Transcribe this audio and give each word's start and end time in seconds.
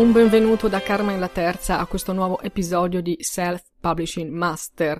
Un 0.00 0.12
benvenuto 0.12 0.66
da 0.66 0.80
Carmen 0.80 1.20
la 1.20 1.28
Terza 1.28 1.78
a 1.78 1.84
questo 1.84 2.14
nuovo 2.14 2.40
episodio 2.40 3.02
di 3.02 3.18
Self 3.20 3.62
Publishing 3.78 4.30
Master. 4.30 4.98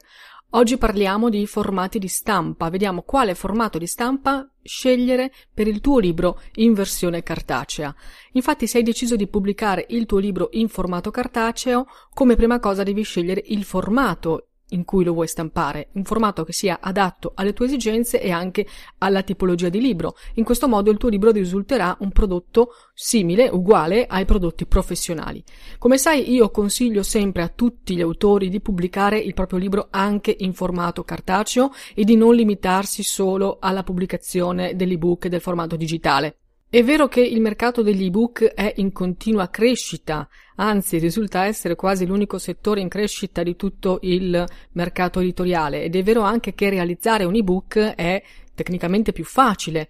Oggi 0.50 0.76
parliamo 0.76 1.30
di 1.30 1.46
formati 1.46 1.98
di 1.98 2.06
stampa, 2.06 2.68
vediamo 2.68 3.00
quale 3.00 3.34
formato 3.34 3.78
di 3.78 3.86
stampa 3.86 4.46
scegliere 4.62 5.32
per 5.54 5.66
il 5.68 5.80
tuo 5.80 6.00
libro 6.00 6.38
in 6.56 6.74
versione 6.74 7.22
cartacea. 7.22 7.94
Infatti 8.32 8.66
se 8.66 8.76
hai 8.76 8.84
deciso 8.84 9.16
di 9.16 9.26
pubblicare 9.26 9.86
il 9.88 10.04
tuo 10.04 10.18
libro 10.18 10.48
in 10.52 10.68
formato 10.68 11.10
cartaceo, 11.10 11.86
come 12.12 12.36
prima 12.36 12.60
cosa 12.60 12.82
devi 12.82 13.02
scegliere 13.02 13.42
il 13.46 13.64
formato 13.64 14.49
in 14.70 14.84
cui 14.84 15.04
lo 15.04 15.12
vuoi 15.12 15.28
stampare, 15.28 15.88
un 15.92 16.04
formato 16.04 16.44
che 16.44 16.52
sia 16.52 16.78
adatto 16.80 17.32
alle 17.34 17.52
tue 17.52 17.66
esigenze 17.66 18.20
e 18.20 18.30
anche 18.30 18.66
alla 18.98 19.22
tipologia 19.22 19.68
di 19.68 19.80
libro. 19.80 20.16
In 20.34 20.44
questo 20.44 20.68
modo 20.68 20.90
il 20.90 20.98
tuo 20.98 21.08
libro 21.08 21.30
risulterà 21.30 21.96
un 22.00 22.10
prodotto 22.10 22.74
simile, 22.94 23.48
uguale 23.48 24.06
ai 24.06 24.24
prodotti 24.24 24.66
professionali. 24.66 25.42
Come 25.78 25.98
sai, 25.98 26.32
io 26.32 26.50
consiglio 26.50 27.02
sempre 27.02 27.42
a 27.42 27.48
tutti 27.48 27.94
gli 27.94 28.00
autori 28.00 28.48
di 28.48 28.60
pubblicare 28.60 29.18
il 29.18 29.34
proprio 29.34 29.58
libro 29.58 29.88
anche 29.90 30.34
in 30.38 30.52
formato 30.52 31.04
cartaceo 31.04 31.72
e 31.94 32.04
di 32.04 32.16
non 32.16 32.34
limitarsi 32.34 33.02
solo 33.02 33.58
alla 33.60 33.82
pubblicazione 33.82 34.76
dell'ebook 34.76 35.26
e 35.26 35.28
del 35.28 35.40
formato 35.40 35.76
digitale. 35.76 36.39
È 36.72 36.84
vero 36.84 37.08
che 37.08 37.20
il 37.20 37.40
mercato 37.40 37.82
degli 37.82 38.04
ebook 38.04 38.44
è 38.44 38.74
in 38.76 38.92
continua 38.92 39.50
crescita, 39.50 40.28
anzi 40.54 40.98
risulta 40.98 41.46
essere 41.46 41.74
quasi 41.74 42.06
l'unico 42.06 42.38
settore 42.38 42.80
in 42.80 42.88
crescita 42.88 43.42
di 43.42 43.56
tutto 43.56 43.98
il 44.02 44.46
mercato 44.74 45.18
editoriale 45.18 45.82
ed 45.82 45.96
è 45.96 46.02
vero 46.04 46.20
anche 46.20 46.54
che 46.54 46.70
realizzare 46.70 47.24
un 47.24 47.34
ebook 47.34 47.76
è 47.76 48.22
tecnicamente 48.54 49.10
più 49.10 49.24
facile 49.24 49.88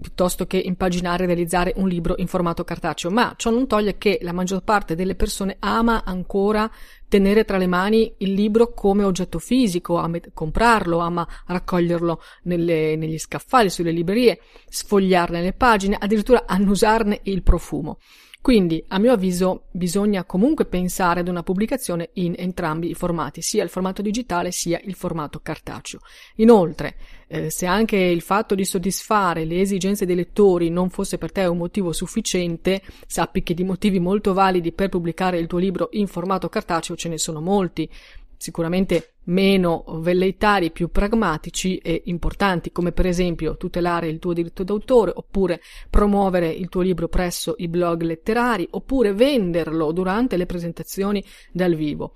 piuttosto 0.00 0.46
che 0.46 0.58
impaginare 0.58 1.24
e 1.24 1.26
realizzare 1.26 1.72
un 1.76 1.88
libro 1.88 2.14
in 2.18 2.26
formato 2.26 2.64
cartaceo, 2.64 3.10
ma 3.10 3.34
ciò 3.36 3.50
non 3.50 3.66
toglie 3.66 3.98
che 3.98 4.18
la 4.22 4.32
maggior 4.32 4.62
parte 4.62 4.94
delle 4.94 5.14
persone 5.14 5.56
ama 5.58 6.04
ancora 6.04 6.70
tenere 7.08 7.44
tra 7.44 7.56
le 7.56 7.66
mani 7.66 8.14
il 8.18 8.32
libro 8.32 8.72
come 8.72 9.02
oggetto 9.02 9.38
fisico, 9.38 9.96
ama 9.96 10.18
comprarlo, 10.32 10.98
ama 10.98 11.26
raccoglierlo 11.46 12.20
nelle, 12.42 12.96
negli 12.96 13.18
scaffali, 13.18 13.70
sulle 13.70 13.90
librerie, 13.90 14.40
sfogliarne 14.68 15.42
le 15.42 15.52
pagine, 15.52 15.96
addirittura 15.98 16.44
annusarne 16.46 17.20
il 17.24 17.42
profumo. 17.42 17.98
Quindi, 18.40 18.82
a 18.88 18.98
mio 18.98 19.12
avviso, 19.12 19.64
bisogna 19.72 20.24
comunque 20.24 20.64
pensare 20.64 21.20
ad 21.20 21.28
una 21.28 21.42
pubblicazione 21.42 22.10
in 22.14 22.34
entrambi 22.36 22.88
i 22.88 22.94
formati, 22.94 23.42
sia 23.42 23.62
il 23.62 23.68
formato 23.68 24.00
digitale 24.00 24.52
sia 24.52 24.80
il 24.84 24.94
formato 24.94 25.40
cartaceo. 25.40 26.00
Inoltre, 26.36 26.96
eh, 27.26 27.50
se 27.50 27.66
anche 27.66 27.96
il 27.96 28.22
fatto 28.22 28.54
di 28.54 28.64
soddisfare 28.64 29.44
le 29.44 29.60
esigenze 29.60 30.06
dei 30.06 30.16
lettori 30.16 30.70
non 30.70 30.88
fosse 30.88 31.18
per 31.18 31.32
te 31.32 31.44
un 31.44 31.58
motivo 31.58 31.92
sufficiente, 31.92 32.80
sappi 33.06 33.42
che 33.42 33.54
di 33.54 33.64
motivi 33.64 33.98
molto 33.98 34.32
validi 34.32 34.72
per 34.72 34.88
pubblicare 34.88 35.38
il 35.38 35.46
tuo 35.46 35.58
libro 35.58 35.88
in 35.92 36.06
formato 36.06 36.48
cartaceo 36.48 36.96
ce 36.96 37.08
ne 37.08 37.18
sono 37.18 37.40
molti 37.40 37.90
sicuramente 38.38 39.16
meno 39.24 39.84
velleitari, 39.98 40.70
più 40.70 40.88
pragmatici 40.88 41.76
e 41.76 42.02
importanti, 42.06 42.72
come 42.72 42.92
per 42.92 43.06
esempio 43.06 43.56
tutelare 43.56 44.08
il 44.08 44.18
tuo 44.18 44.32
diritto 44.32 44.62
d'autore, 44.62 45.12
oppure 45.14 45.60
promuovere 45.90 46.48
il 46.48 46.68
tuo 46.68 46.80
libro 46.80 47.08
presso 47.08 47.54
i 47.58 47.68
blog 47.68 48.02
letterari, 48.02 48.66
oppure 48.70 49.12
venderlo 49.12 49.92
durante 49.92 50.36
le 50.36 50.46
presentazioni 50.46 51.22
dal 51.52 51.74
vivo. 51.74 52.14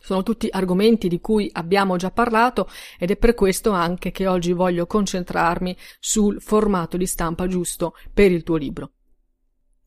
Sono 0.00 0.22
tutti 0.22 0.48
argomenti 0.50 1.08
di 1.08 1.20
cui 1.20 1.50
abbiamo 1.52 1.96
già 1.96 2.12
parlato 2.12 2.68
ed 2.96 3.10
è 3.10 3.16
per 3.16 3.34
questo 3.34 3.72
anche 3.72 4.12
che 4.12 4.28
oggi 4.28 4.52
voglio 4.52 4.86
concentrarmi 4.86 5.76
sul 5.98 6.40
formato 6.40 6.96
di 6.96 7.06
stampa 7.06 7.48
giusto 7.48 7.94
per 8.14 8.30
il 8.30 8.44
tuo 8.44 8.56
libro. 8.56 8.92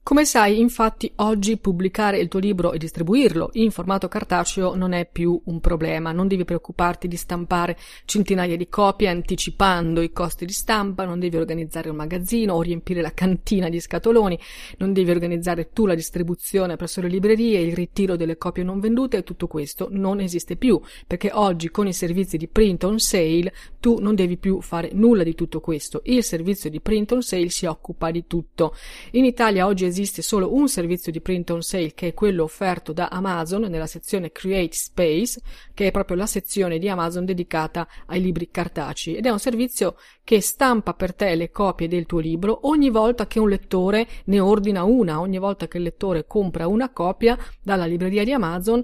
Come 0.09 0.25
sai, 0.25 0.59
infatti, 0.59 1.11
oggi 1.17 1.57
pubblicare 1.57 2.17
il 2.17 2.29
tuo 2.29 2.39
libro 2.39 2.71
e 2.71 2.79
distribuirlo 2.79 3.51
in 3.53 3.69
formato 3.69 4.07
cartaceo 4.07 4.73
non 4.73 4.93
è 4.93 5.07
più 5.07 5.39
un 5.45 5.59
problema, 5.59 6.11
non 6.11 6.27
devi 6.27 6.45
preoccuparti 6.45 7.07
di 7.07 7.15
stampare 7.15 7.77
centinaia 8.05 8.57
di 8.57 8.67
copie 8.69 9.07
anticipando 9.07 10.01
i 10.01 10.11
costi 10.11 10.45
di 10.47 10.51
stampa, 10.51 11.05
non 11.05 11.19
devi 11.19 11.37
organizzare 11.37 11.91
un 11.91 11.95
magazzino 11.95 12.55
o 12.55 12.61
riempire 12.63 13.03
la 13.03 13.13
cantina 13.13 13.69
di 13.69 13.79
scatoloni, 13.79 14.39
non 14.79 14.93
devi 14.93 15.11
organizzare 15.11 15.69
tu 15.73 15.85
la 15.85 15.93
distribuzione 15.93 16.75
presso 16.75 17.01
le 17.01 17.07
librerie, 17.07 17.59
il 17.59 17.75
ritiro 17.75 18.15
delle 18.15 18.39
copie 18.39 18.63
non 18.63 18.79
vendute 18.79 19.17
e 19.17 19.23
tutto 19.23 19.45
questo 19.45 19.89
non 19.91 20.21
esiste 20.21 20.55
più, 20.55 20.81
perché 21.05 21.29
oggi 21.31 21.69
con 21.69 21.85
i 21.85 21.93
servizi 21.93 22.37
di 22.37 22.47
print 22.47 22.83
on 22.83 22.97
sale 22.97 23.53
tu 23.79 23.99
non 23.99 24.15
devi 24.15 24.37
più 24.37 24.59
fare 24.59 24.89
nulla 24.91 25.21
di 25.21 25.35
tutto 25.35 25.59
questo, 25.59 26.01
il 26.05 26.23
servizio 26.23 26.71
di 26.71 26.81
print 26.81 27.11
on 27.11 27.21
sale 27.21 27.49
si 27.49 27.67
occupa 27.67 28.09
di 28.09 28.25
tutto. 28.25 28.73
In 29.11 29.23
Italia 29.23 29.67
oggi 29.67 29.85
esiste 29.85 29.97
esiste 29.99 30.21
solo 30.21 30.53
un 30.53 30.69
servizio 30.69 31.11
di 31.11 31.21
print 31.21 31.49
on 31.51 31.61
sale 31.61 31.93
che 31.93 32.07
è 32.07 32.13
quello 32.13 32.43
offerto 32.43 32.93
da 32.93 33.09
Amazon 33.09 33.63
nella 33.63 33.85
sezione 33.85 34.31
Create 34.31 34.75
Space, 34.75 35.41
che 35.73 35.87
è 35.87 35.91
proprio 35.91 36.15
la 36.15 36.25
sezione 36.25 36.79
di 36.79 36.87
Amazon 36.87 37.25
dedicata 37.25 37.87
ai 38.07 38.21
libri 38.21 38.49
cartacei 38.49 39.15
ed 39.15 39.25
è 39.25 39.29
un 39.29 39.39
servizio 39.39 39.97
che 40.23 40.41
stampa 40.41 40.93
per 40.93 41.13
te 41.13 41.35
le 41.35 41.51
copie 41.51 41.87
del 41.87 42.05
tuo 42.05 42.19
libro 42.19 42.67
ogni 42.67 42.89
volta 42.89 43.27
che 43.27 43.39
un 43.39 43.49
lettore 43.49 44.07
ne 44.25 44.39
ordina 44.39 44.83
una, 44.83 45.19
ogni 45.19 45.37
volta 45.37 45.67
che 45.67 45.77
il 45.77 45.83
lettore 45.83 46.25
compra 46.25 46.67
una 46.67 46.91
copia 46.91 47.37
dalla 47.61 47.85
libreria 47.85 48.23
di 48.23 48.31
Amazon 48.31 48.83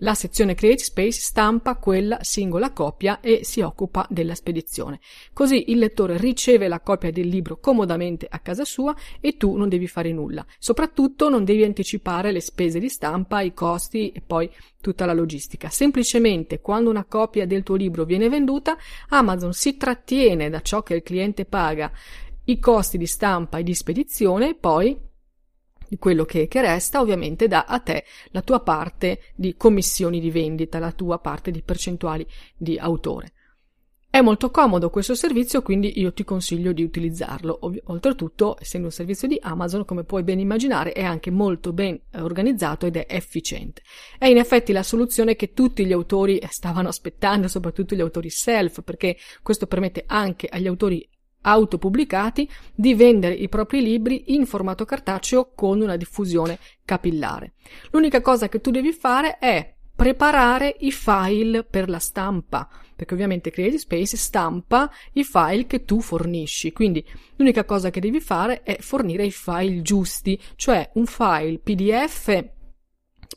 la 0.00 0.14
sezione 0.14 0.54
Create 0.54 0.82
Space 0.82 1.20
stampa 1.20 1.76
quella 1.76 2.18
singola 2.22 2.72
copia 2.72 3.20
e 3.20 3.40
si 3.44 3.60
occupa 3.60 4.06
della 4.10 4.34
spedizione. 4.34 5.00
Così 5.32 5.70
il 5.70 5.78
lettore 5.78 6.16
riceve 6.18 6.68
la 6.68 6.80
copia 6.80 7.10
del 7.10 7.28
libro 7.28 7.58
comodamente 7.58 8.26
a 8.28 8.38
casa 8.38 8.64
sua 8.64 8.94
e 9.20 9.36
tu 9.36 9.56
non 9.56 9.68
devi 9.68 9.86
fare 9.86 10.12
nulla. 10.12 10.44
Soprattutto 10.58 11.28
non 11.28 11.44
devi 11.44 11.64
anticipare 11.64 12.32
le 12.32 12.40
spese 12.40 12.78
di 12.78 12.88
stampa, 12.88 13.40
i 13.40 13.54
costi 13.54 14.10
e 14.10 14.20
poi 14.20 14.50
tutta 14.80 15.06
la 15.06 15.12
logistica. 15.12 15.68
Semplicemente 15.68 16.60
quando 16.60 16.90
una 16.90 17.04
copia 17.04 17.46
del 17.46 17.62
tuo 17.62 17.76
libro 17.76 18.04
viene 18.04 18.28
venduta, 18.28 18.76
Amazon 19.08 19.52
si 19.52 19.76
trattiene 19.76 20.48
da 20.48 20.60
ciò 20.60 20.82
che 20.82 20.94
il 20.94 21.02
cliente 21.02 21.44
paga 21.44 21.92
i 22.44 22.58
costi 22.58 22.98
di 22.98 23.06
stampa 23.06 23.58
e 23.58 23.62
di 23.62 23.74
spedizione 23.74 24.50
e 24.50 24.54
poi 24.54 25.08
di 25.90 25.98
quello 25.98 26.24
che, 26.24 26.46
che 26.46 26.60
resta, 26.60 27.00
ovviamente 27.00 27.48
dà 27.48 27.64
a 27.66 27.80
te 27.80 28.04
la 28.30 28.42
tua 28.42 28.60
parte 28.60 29.32
di 29.34 29.56
commissioni 29.56 30.20
di 30.20 30.30
vendita, 30.30 30.78
la 30.78 30.92
tua 30.92 31.18
parte 31.18 31.50
di 31.50 31.62
percentuali 31.62 32.24
di 32.56 32.78
autore. 32.78 33.32
È 34.08 34.20
molto 34.20 34.52
comodo 34.52 34.88
questo 34.88 35.16
servizio, 35.16 35.62
quindi 35.62 36.00
io 36.00 36.12
ti 36.12 36.22
consiglio 36.22 36.72
di 36.72 36.84
utilizzarlo. 36.84 37.58
Oltretutto, 37.86 38.56
essendo 38.60 38.86
un 38.86 38.92
servizio 38.92 39.26
di 39.26 39.38
Amazon, 39.40 39.84
come 39.84 40.04
puoi 40.04 40.22
ben 40.22 40.38
immaginare, 40.38 40.92
è 40.92 41.02
anche 41.02 41.32
molto 41.32 41.72
ben 41.72 42.00
organizzato 42.14 42.86
ed 42.86 42.96
è 42.96 43.06
efficiente. 43.08 43.82
È 44.16 44.26
in 44.26 44.38
effetti 44.38 44.72
la 44.72 44.84
soluzione 44.84 45.34
che 45.34 45.52
tutti 45.52 45.84
gli 45.84 45.92
autori 45.92 46.40
stavano 46.50 46.88
aspettando, 46.88 47.48
soprattutto 47.48 47.96
gli 47.96 48.00
autori 48.00 48.30
self, 48.30 48.82
perché 48.82 49.16
questo 49.42 49.66
permette 49.66 50.04
anche 50.06 50.46
agli 50.48 50.68
autori 50.68 51.08
autopubblicati 51.42 52.48
di 52.74 52.94
vendere 52.94 53.34
i 53.34 53.48
propri 53.48 53.82
libri 53.82 54.34
in 54.34 54.46
formato 54.46 54.84
cartaceo 54.84 55.52
con 55.54 55.80
una 55.80 55.96
diffusione 55.96 56.58
capillare. 56.84 57.54
L'unica 57.90 58.20
cosa 58.20 58.48
che 58.48 58.60
tu 58.60 58.70
devi 58.70 58.92
fare 58.92 59.38
è 59.38 59.74
preparare 59.94 60.76
i 60.80 60.92
file 60.92 61.62
per 61.62 61.90
la 61.90 61.98
stampa, 61.98 62.66
perché 62.96 63.12
ovviamente 63.12 63.50
Creative 63.50 63.78
Space 63.78 64.16
stampa 64.16 64.90
i 65.12 65.24
file 65.24 65.66
che 65.66 65.84
tu 65.84 66.00
fornisci, 66.00 66.72
quindi 66.72 67.04
l'unica 67.36 67.64
cosa 67.64 67.90
che 67.90 68.00
devi 68.00 68.20
fare 68.20 68.62
è 68.62 68.78
fornire 68.80 69.26
i 69.26 69.30
file 69.30 69.82
giusti, 69.82 70.40
cioè 70.56 70.88
un 70.94 71.04
file 71.04 71.58
PDF 71.58 72.44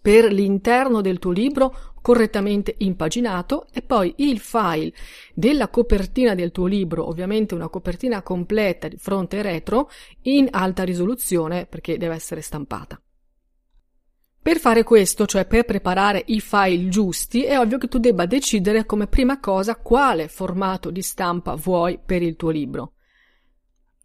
per 0.01 0.31
l'interno 0.31 1.01
del 1.01 1.19
tuo 1.19 1.31
libro 1.31 1.92
correttamente 2.03 2.75
impaginato 2.79 3.65
e 3.71 3.81
poi 3.81 4.13
il 4.17 4.39
file 4.39 4.91
della 5.33 5.69
copertina 5.69 6.35
del 6.35 6.51
tuo 6.51 6.65
libro, 6.65 7.07
ovviamente 7.07 7.55
una 7.55 7.69
copertina 7.69 8.21
completa 8.21 8.89
di 8.89 8.97
fronte 8.97 9.37
e 9.37 9.41
retro 9.41 9.89
in 10.23 10.49
alta 10.51 10.83
risoluzione 10.83 11.65
perché 11.65 11.97
deve 11.97 12.15
essere 12.15 12.41
stampata. 12.41 13.01
Per 14.41 14.59
fare 14.59 14.83
questo, 14.83 15.25
cioè 15.25 15.45
per 15.45 15.63
preparare 15.63 16.21
i 16.27 16.41
file 16.41 16.89
giusti, 16.89 17.45
è 17.45 17.57
ovvio 17.57 17.77
che 17.77 17.87
tu 17.87 17.99
debba 17.99 18.25
decidere 18.25 18.85
come 18.85 19.07
prima 19.07 19.39
cosa 19.39 19.77
quale 19.77 20.27
formato 20.27 20.91
di 20.91 21.01
stampa 21.01 21.55
vuoi 21.55 21.97
per 22.05 22.21
il 22.21 22.35
tuo 22.35 22.49
libro. 22.49 22.95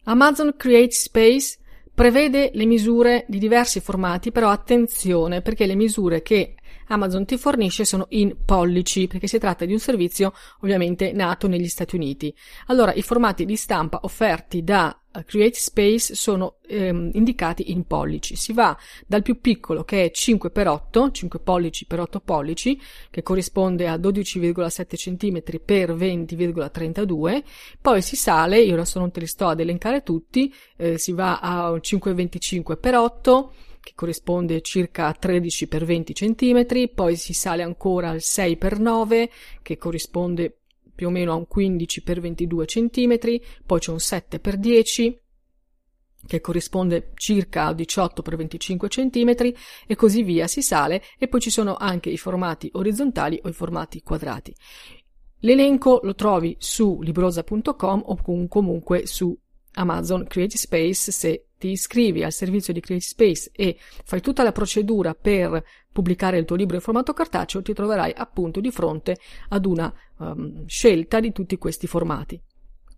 Amazon 0.04 0.54
Create 0.56 0.92
Space 0.92 1.58
prevede 1.92 2.52
le 2.54 2.64
misure 2.64 3.24
di 3.26 3.40
diversi 3.40 3.80
formati, 3.80 4.30
però 4.30 4.50
attenzione 4.50 5.42
perché 5.42 5.66
le 5.66 5.74
misure 5.74 6.22
che 6.22 6.54
Amazon 6.88 7.24
ti 7.24 7.36
fornisce 7.36 7.84
sono 7.84 8.06
in 8.10 8.36
pollici, 8.44 9.06
perché 9.06 9.26
si 9.26 9.38
tratta 9.38 9.64
di 9.64 9.72
un 9.72 9.78
servizio 9.78 10.32
ovviamente 10.60 11.12
nato 11.12 11.48
negli 11.48 11.68
Stati 11.68 11.96
Uniti. 11.96 12.34
Allora, 12.66 12.92
i 12.94 13.02
formati 13.02 13.44
di 13.44 13.56
stampa 13.56 14.00
offerti 14.02 14.62
da 14.62 14.98
eh, 15.10 15.24
Create 15.24 15.58
Space 15.58 16.14
sono 16.14 16.56
ehm, 16.66 17.10
indicati 17.14 17.70
in 17.72 17.84
pollici. 17.86 18.36
Si 18.36 18.52
va 18.52 18.76
dal 19.06 19.22
più 19.22 19.40
piccolo 19.40 19.84
che 19.84 20.04
è 20.04 20.10
5x8, 20.12 21.10
5 21.10 21.38
pollici 21.40 21.86
per 21.86 22.00
8 22.00 22.20
pollici, 22.20 22.80
che 23.10 23.22
corrisponde 23.22 23.88
a 23.88 23.96
12,7 23.96 24.96
cm 24.96 25.60
per 25.64 25.94
20,32, 25.94 27.42
poi 27.80 28.02
si 28.02 28.16
sale, 28.16 28.60
io 28.60 28.74
adesso 28.74 28.98
non 28.98 29.10
te 29.10 29.20
li 29.20 29.26
sto 29.26 29.48
ad 29.48 29.60
elencare 29.60 30.02
tutti, 30.02 30.52
eh, 30.76 30.98
si 30.98 31.12
va 31.12 31.40
a 31.40 31.70
5,25 31.72 32.80
x 32.80 32.94
8, 32.94 33.52
che 33.80 33.92
corrisponde 33.94 34.60
circa 34.60 35.06
a 35.06 35.12
13 35.12 35.66
x 35.66 35.84
20 35.84 36.12
cm, 36.12 36.90
poi 36.94 37.16
si 37.16 37.32
sale 37.32 37.62
ancora 37.62 38.10
al 38.10 38.20
6 38.20 38.58
x 38.60 38.76
9 38.76 39.30
che 39.62 39.76
corrisponde 39.78 40.58
più 40.94 41.08
o 41.08 41.10
meno 41.10 41.32
a 41.32 41.36
un 41.36 41.46
15 41.46 42.02
x 42.04 42.20
22 42.20 42.64
cm, 42.66 43.18
poi 43.64 43.78
c'è 43.78 43.90
un 43.90 44.00
7 44.00 44.40
x 44.42 44.54
10 44.54 45.20
che 46.26 46.40
corrisponde 46.40 47.12
circa 47.14 47.66
a 47.66 47.72
18 47.72 48.22
x 48.22 48.36
25 48.36 48.88
cm 48.88 49.52
e 49.86 49.96
così 49.96 50.22
via 50.22 50.46
si 50.46 50.62
sale 50.62 51.02
e 51.18 51.28
poi 51.28 51.40
ci 51.40 51.50
sono 51.50 51.76
anche 51.76 52.10
i 52.10 52.18
formati 52.18 52.68
orizzontali 52.72 53.40
o 53.44 53.48
i 53.48 53.52
formati 53.52 54.02
quadrati. 54.02 54.54
L'elenco 55.40 56.00
lo 56.02 56.14
trovi 56.14 56.56
su 56.58 57.00
librosa.com 57.00 58.02
o 58.04 58.48
comunque 58.48 59.06
su 59.06 59.36
Amazon 59.74 60.26
Creative 60.26 60.58
Space 60.58 61.12
se 61.12 61.47
ti 61.58 61.68
iscrivi 61.68 62.22
al 62.22 62.32
servizio 62.32 62.72
di 62.72 62.80
Creative 62.80 63.08
Space 63.08 63.50
e 63.52 63.76
fai 64.04 64.20
tutta 64.20 64.42
la 64.42 64.52
procedura 64.52 65.14
per 65.14 65.62
pubblicare 65.92 66.38
il 66.38 66.44
tuo 66.44 66.56
libro 66.56 66.76
in 66.76 66.82
formato 66.82 67.12
cartaceo, 67.12 67.62
ti 67.62 67.72
troverai 67.72 68.12
appunto 68.16 68.60
di 68.60 68.70
fronte 68.70 69.18
ad 69.48 69.66
una 69.66 69.92
um, 70.18 70.64
scelta 70.66 71.20
di 71.20 71.32
tutti 71.32 71.58
questi 71.58 71.86
formati. 71.86 72.40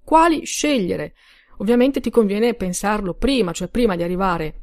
Quali 0.05 0.45
scegliere? 0.45 1.15
Ovviamente 1.59 2.01
ti 2.01 2.11
conviene 2.11 2.55
pensarlo 2.55 3.15
prima, 3.15 3.53
cioè 3.53 3.69
prima 3.69 3.97
di 3.97 4.03
arrivare 4.03 4.63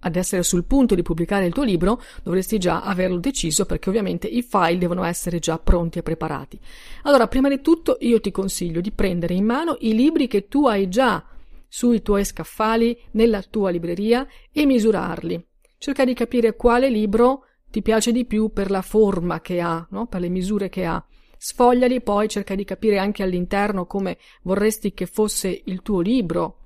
ad 0.00 0.16
essere 0.16 0.42
sul 0.42 0.64
punto 0.64 0.94
di 0.94 1.02
pubblicare 1.02 1.46
il 1.46 1.52
tuo 1.52 1.64
libro, 1.64 2.00
dovresti 2.22 2.58
già 2.58 2.82
averlo 2.82 3.18
deciso 3.18 3.66
perché 3.66 3.88
ovviamente 3.88 4.26
i 4.26 4.42
file 4.42 4.78
devono 4.78 5.04
essere 5.04 5.38
già 5.38 5.58
pronti 5.58 5.98
e 5.98 6.02
preparati. 6.02 6.58
Allora, 7.02 7.26
prima 7.26 7.48
di 7.48 7.60
tutto 7.60 7.96
io 8.00 8.20
ti 8.20 8.30
consiglio 8.30 8.80
di 8.80 8.92
prendere 8.92 9.34
in 9.34 9.44
mano 9.44 9.76
i 9.80 9.94
libri 9.94 10.28
che 10.28 10.48
tu 10.48 10.66
hai 10.66 10.88
già 10.88 11.24
sui 11.68 12.02
tuoi 12.02 12.24
scaffali 12.24 12.98
nella 13.12 13.42
tua 13.42 13.70
libreria 13.70 14.26
e 14.52 14.66
misurarli. 14.66 15.44
Cerca 15.78 16.04
di 16.04 16.14
capire 16.14 16.56
quale 16.56 16.88
libro 16.88 17.44
ti 17.70 17.82
piace 17.82 18.12
di 18.12 18.24
più 18.24 18.52
per 18.52 18.70
la 18.70 18.82
forma 18.82 19.40
che 19.40 19.60
ha, 19.60 19.86
no? 19.90 20.06
per 20.06 20.20
le 20.20 20.28
misure 20.28 20.68
che 20.68 20.84
ha. 20.84 21.04
Sfogliali, 21.36 22.00
poi 22.00 22.28
cerca 22.28 22.54
di 22.54 22.64
capire 22.64 22.98
anche 22.98 23.22
all'interno 23.22 23.86
come 23.86 24.16
vorresti 24.42 24.94
che 24.94 25.04
fosse 25.06 25.62
il 25.64 25.82
tuo 25.82 26.00
libro, 26.00 26.60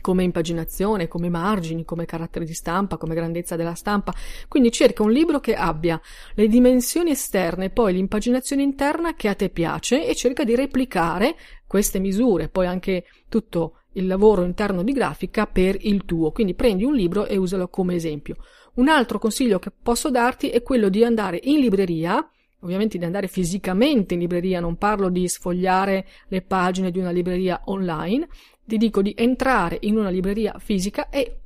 come 0.00 0.22
impaginazione, 0.22 1.08
come 1.08 1.28
margini, 1.28 1.84
come 1.84 2.04
carattere 2.04 2.44
di 2.44 2.54
stampa, 2.54 2.96
come 2.96 3.14
grandezza 3.14 3.56
della 3.56 3.74
stampa. 3.74 4.14
Quindi 4.48 4.70
cerca 4.70 5.02
un 5.02 5.10
libro 5.10 5.40
che 5.40 5.54
abbia 5.54 6.00
le 6.34 6.46
dimensioni 6.46 7.10
esterne 7.10 7.66
e 7.66 7.70
poi 7.70 7.92
l'impaginazione 7.92 8.62
interna 8.62 9.14
che 9.14 9.28
a 9.28 9.34
te 9.34 9.50
piace 9.50 10.06
e 10.06 10.14
cerca 10.14 10.44
di 10.44 10.54
replicare 10.54 11.36
queste 11.66 11.98
misure, 11.98 12.48
poi 12.48 12.66
anche 12.66 13.04
tutto 13.28 13.79
il 13.92 14.06
lavoro 14.06 14.44
interno 14.44 14.82
di 14.82 14.92
grafica 14.92 15.46
per 15.46 15.76
il 15.80 16.04
tuo. 16.04 16.30
Quindi 16.30 16.54
prendi 16.54 16.84
un 16.84 16.94
libro 16.94 17.26
e 17.26 17.36
usalo 17.36 17.68
come 17.68 17.94
esempio. 17.94 18.36
Un 18.74 18.88
altro 18.88 19.18
consiglio 19.18 19.58
che 19.58 19.70
posso 19.70 20.10
darti 20.10 20.50
è 20.50 20.62
quello 20.62 20.88
di 20.88 21.04
andare 21.04 21.40
in 21.42 21.58
libreria, 21.58 22.24
ovviamente 22.60 22.98
di 22.98 23.04
andare 23.04 23.26
fisicamente 23.26 24.14
in 24.14 24.20
libreria, 24.20 24.60
non 24.60 24.76
parlo 24.76 25.08
di 25.08 25.26
sfogliare 25.28 26.06
le 26.28 26.42
pagine 26.42 26.90
di 26.90 26.98
una 26.98 27.10
libreria 27.10 27.62
online, 27.64 28.28
ti 28.64 28.76
dico 28.76 29.02
di 29.02 29.12
entrare 29.16 29.78
in 29.80 29.96
una 29.96 30.10
libreria 30.10 30.54
fisica 30.58 31.08
e 31.08 31.36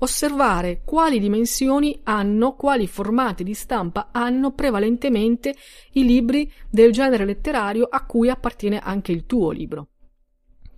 osservare 0.00 0.82
quali 0.84 1.18
dimensioni 1.18 1.98
hanno, 2.04 2.54
quali 2.54 2.86
formati 2.86 3.42
di 3.42 3.54
stampa 3.54 4.10
hanno 4.12 4.52
prevalentemente 4.52 5.54
i 5.92 6.04
libri 6.04 6.52
del 6.70 6.92
genere 6.92 7.24
letterario 7.24 7.88
a 7.90 8.04
cui 8.04 8.28
appartiene 8.28 8.78
anche 8.78 9.10
il 9.10 9.24
tuo 9.26 9.50
libro 9.50 9.88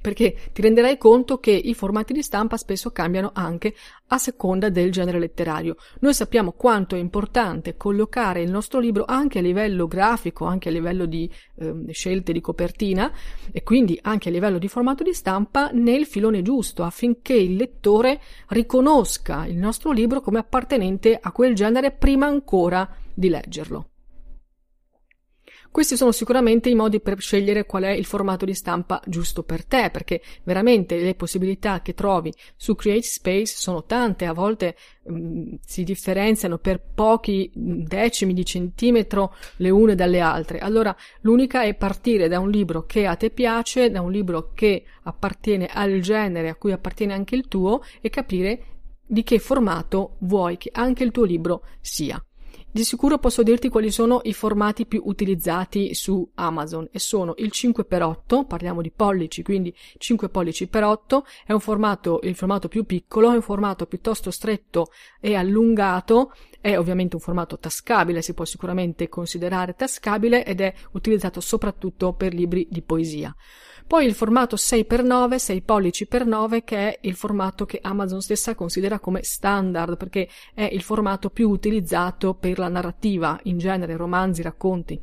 perché 0.00 0.37
ti 0.52 0.62
renderai 0.62 0.97
conto 0.97 1.38
che 1.38 1.50
i 1.50 1.75
formati 1.75 2.12
di 2.12 2.23
stampa 2.23 2.56
spesso 2.56 2.91
cambiano 2.91 3.31
anche 3.35 3.75
a 4.08 4.19
seconda 4.19 4.69
del 4.69 4.91
genere 4.91 5.19
letterario. 5.19 5.76
Noi 6.00 6.14
sappiamo 6.14 6.52
quanto 6.52 6.94
è 6.94 6.99
importante 6.99 7.76
collocare 7.76 8.43
il 8.43 8.50
nostro 8.50 8.81
libro 8.81 9.05
anche 9.06 9.38
a 9.38 9.43
livello 9.43 9.87
grafico, 9.87 10.47
anche 10.47 10.69
a 10.69 10.73
livello 10.73 11.06
di 11.06 11.31
eh, 11.56 11.75
scelte 11.91 12.32
di 12.32 12.41
copertina 12.41 13.12
e 13.52 13.62
quindi 13.62 13.99
anche 14.02 14.29
a 14.29 14.32
livello 14.32 14.58
di 14.58 14.69
formato 14.69 15.02
di 15.02 15.12
stampa 15.12 15.70
nel 15.73 16.06
filone 16.06 16.43
giusto 16.43 16.82
affinché 16.82 17.35
il 17.35 17.56
lettore 17.56 18.20
riconosca 18.49 19.46
il 19.46 19.56
nostro 19.56 19.93
libro 19.93 20.20
come 20.20 20.38
appartenente 20.38 21.19
a 21.20 21.31
quel 21.32 21.55
genere 21.55 21.93
prima 21.93 22.26
ancora 22.26 22.88
di 23.14 23.29
leggerlo. 23.29 23.91
Questi 25.72 25.96
sono 25.96 26.11
sicuramente 26.11 26.69
i 26.69 26.75
modi 26.75 27.00
per 27.00 27.20
scegliere 27.20 27.64
qual 27.64 27.84
è 27.84 27.90
il 27.90 28.05
formato 28.05 28.44
di 28.44 28.55
stampa 28.55 29.00
giusto 29.06 29.44
per 29.44 29.65
te, 29.65 29.91
perché 29.93 30.20
veramente 30.43 30.96
le 30.96 31.15
possibilità 31.15 31.81
che 31.81 31.94
trovi 31.94 32.34
su 32.56 32.74
Create 32.74 33.03
Space 33.03 33.55
sono 33.56 33.84
tante, 33.84 34.24
a 34.24 34.32
volte 34.32 34.74
mh, 35.05 35.15
mm, 35.15 35.53
si 35.65 35.84
differenziano 35.84 36.58
per 36.58 36.82
pochi 36.93 37.53
decimi 37.55 38.34
di 38.34 38.44
centimetro 38.44 39.32
le 39.58 39.70
une 39.70 39.94
dalle 39.94 40.19
altre. 40.19 40.58
Allora, 40.58 40.94
l'unica 41.20 41.62
è 41.62 41.72
partire 41.74 42.27
da 42.27 42.41
un 42.41 42.50
libro 42.50 42.84
che 42.84 43.06
a 43.06 43.15
te 43.15 43.31
piace, 43.31 43.91
da 43.91 44.00
un 44.00 44.10
libro 44.10 44.50
che 44.53 44.82
appartiene 45.05 45.69
al 45.69 46.00
genere 46.00 46.48
a 46.48 46.56
cui 46.56 46.72
appartiene 46.72 47.15
anche 47.15 47.36
il 47.36 47.46
tuo 47.46 47.81
e 48.00 48.10
capire 48.10 48.65
di 49.06 49.22
che 49.22 49.39
formato 49.39 50.17
vuoi 50.20 50.56
che 50.56 50.70
anche 50.72 51.05
il 51.05 51.12
tuo 51.12 51.24
libro 51.24 51.65
sia. 51.81 52.20
Di 52.72 52.84
sicuro 52.84 53.19
posso 53.19 53.43
dirti 53.43 53.69
quali 53.69 53.91
sono 53.91 54.20
i 54.22 54.32
formati 54.32 54.86
più 54.86 55.03
utilizzati 55.06 55.93
su 55.93 56.31
Amazon 56.34 56.89
e 56.93 57.00
sono 57.00 57.34
il 57.39 57.50
5x8, 57.53 58.46
parliamo 58.46 58.81
di 58.81 58.93
pollici, 58.93 59.43
quindi 59.43 59.74
5 59.98 60.29
pollici 60.29 60.69
per 60.69 60.84
8, 60.84 61.27
è 61.46 61.53
un 61.53 61.58
formato, 61.58 62.20
il 62.22 62.36
formato 62.36 62.69
più 62.69 62.84
piccolo, 62.84 63.32
è 63.32 63.34
un 63.34 63.43
formato 63.43 63.86
piuttosto 63.86 64.31
stretto 64.31 64.93
e 65.20 65.34
allungato, 65.34 66.32
è 66.60 66.79
ovviamente 66.79 67.17
un 67.17 67.22
formato 67.22 67.58
tascabile, 67.58 68.22
si 68.22 68.34
può 68.34 68.44
sicuramente 68.44 69.08
considerare 69.08 69.74
tascabile 69.74 70.44
ed 70.44 70.60
è 70.60 70.72
utilizzato 70.93 71.41
soprattutto 71.41 72.12
per 72.12 72.32
libri 72.32 72.69
di 72.70 72.82
poesia. 72.82 73.34
Poi 73.91 74.06
il 74.06 74.15
formato 74.15 74.55
6x9, 74.55 75.35
6 75.35 75.63
pollici 75.63 76.06
per 76.06 76.25
9, 76.25 76.63
che 76.63 76.77
è 76.77 76.99
il 77.03 77.17
formato 77.17 77.67
che 77.67 77.81
Amazon 77.82 78.23
stessa 78.23 78.55
considera 78.55 79.01
come 79.01 79.25
standard, 79.25 79.97
perché 79.97 80.29
è 80.55 80.63
il 80.63 80.81
formato 80.81 81.29
più 81.29 81.51
utilizzato 81.51 82.35
per 82.35 82.61
la 82.61 82.69
narrativa, 82.69 83.37
in 83.43 83.59
genere 83.59 83.97
romanzi, 83.97 84.43
racconti. 84.43 85.03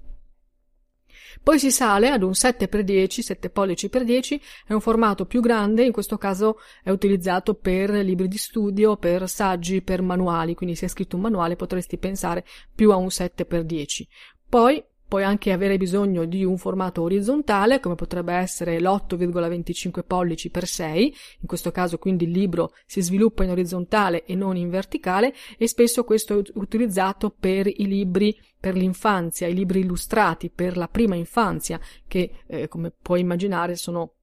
Poi 1.44 1.60
si 1.60 1.70
sale 1.70 2.08
ad 2.08 2.24
un 2.24 2.32
7x10, 2.32 3.20
7 3.20 3.50
pollici 3.50 3.89
per 3.89 4.06
10, 4.06 4.41
è 4.67 4.72
un 4.72 4.79
formato 4.79 5.25
più 5.25 5.41
grande, 5.41 5.84
in 5.84 5.91
questo 5.91 6.17
caso 6.17 6.58
è 6.82 6.89
utilizzato 6.89 7.56
per 7.56 7.89
libri 7.89 8.29
di 8.29 8.38
studio, 8.38 8.96
per 8.96 9.27
saggi, 9.27 9.82
per 9.82 10.01
manuali, 10.01 10.56
quindi 10.56 10.75
se 10.75 10.86
hai 10.86 10.91
scritto 10.91 11.17
un 11.17 11.24
manuale 11.24 11.58
potresti 11.58 11.98
pensare 11.98 12.46
più 12.74 12.91
a 12.91 12.96
un 12.96 13.08
7x10. 13.08 14.03
Poi 14.48 14.82
Puoi 15.07 15.23
anche 15.23 15.51
avere 15.51 15.77
bisogno 15.77 16.25
di 16.25 16.43
un 16.43 16.57
formato 16.57 17.01
orizzontale, 17.01 17.79
come 17.79 17.95
potrebbe 17.95 18.33
essere 18.33 18.79
l'8,25 18.79 20.03
pollici 20.05 20.49
per 20.49 20.67
6, 20.67 21.15
in 21.39 21.47
questo 21.47 21.71
caso 21.71 21.97
quindi 21.97 22.25
il 22.25 22.31
libro 22.31 22.73
si 22.85 23.01
sviluppa 23.01 23.43
in 23.43 23.51
orizzontale 23.51 24.25
e 24.25 24.35
non 24.35 24.57
in 24.57 24.69
verticale 24.69 25.33
e 25.57 25.67
spesso 25.67 26.03
questo 26.03 26.39
è 26.39 26.43
utilizzato 26.55 27.33
per 27.37 27.67
i 27.67 27.87
libri 27.87 28.37
per 28.59 28.75
l'infanzia, 28.75 29.47
i 29.47 29.53
libri 29.53 29.79
illustrati 29.79 30.49
per 30.49 30.75
la 30.77 30.87
prima 30.87 31.15
infanzia, 31.15 31.79
che 32.07 32.43
eh, 32.47 32.67
come 32.67 32.91
puoi 33.01 33.21
immaginare 33.21 33.75
sono 33.75 34.13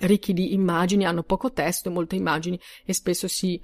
ricchi 0.00 0.32
di 0.32 0.54
immagini, 0.54 1.04
hanno 1.04 1.22
poco 1.22 1.52
testo 1.52 1.88
e 1.88 1.92
molte 1.92 2.16
immagini 2.16 2.58
e 2.84 2.92
spesso 2.92 3.28
si 3.28 3.60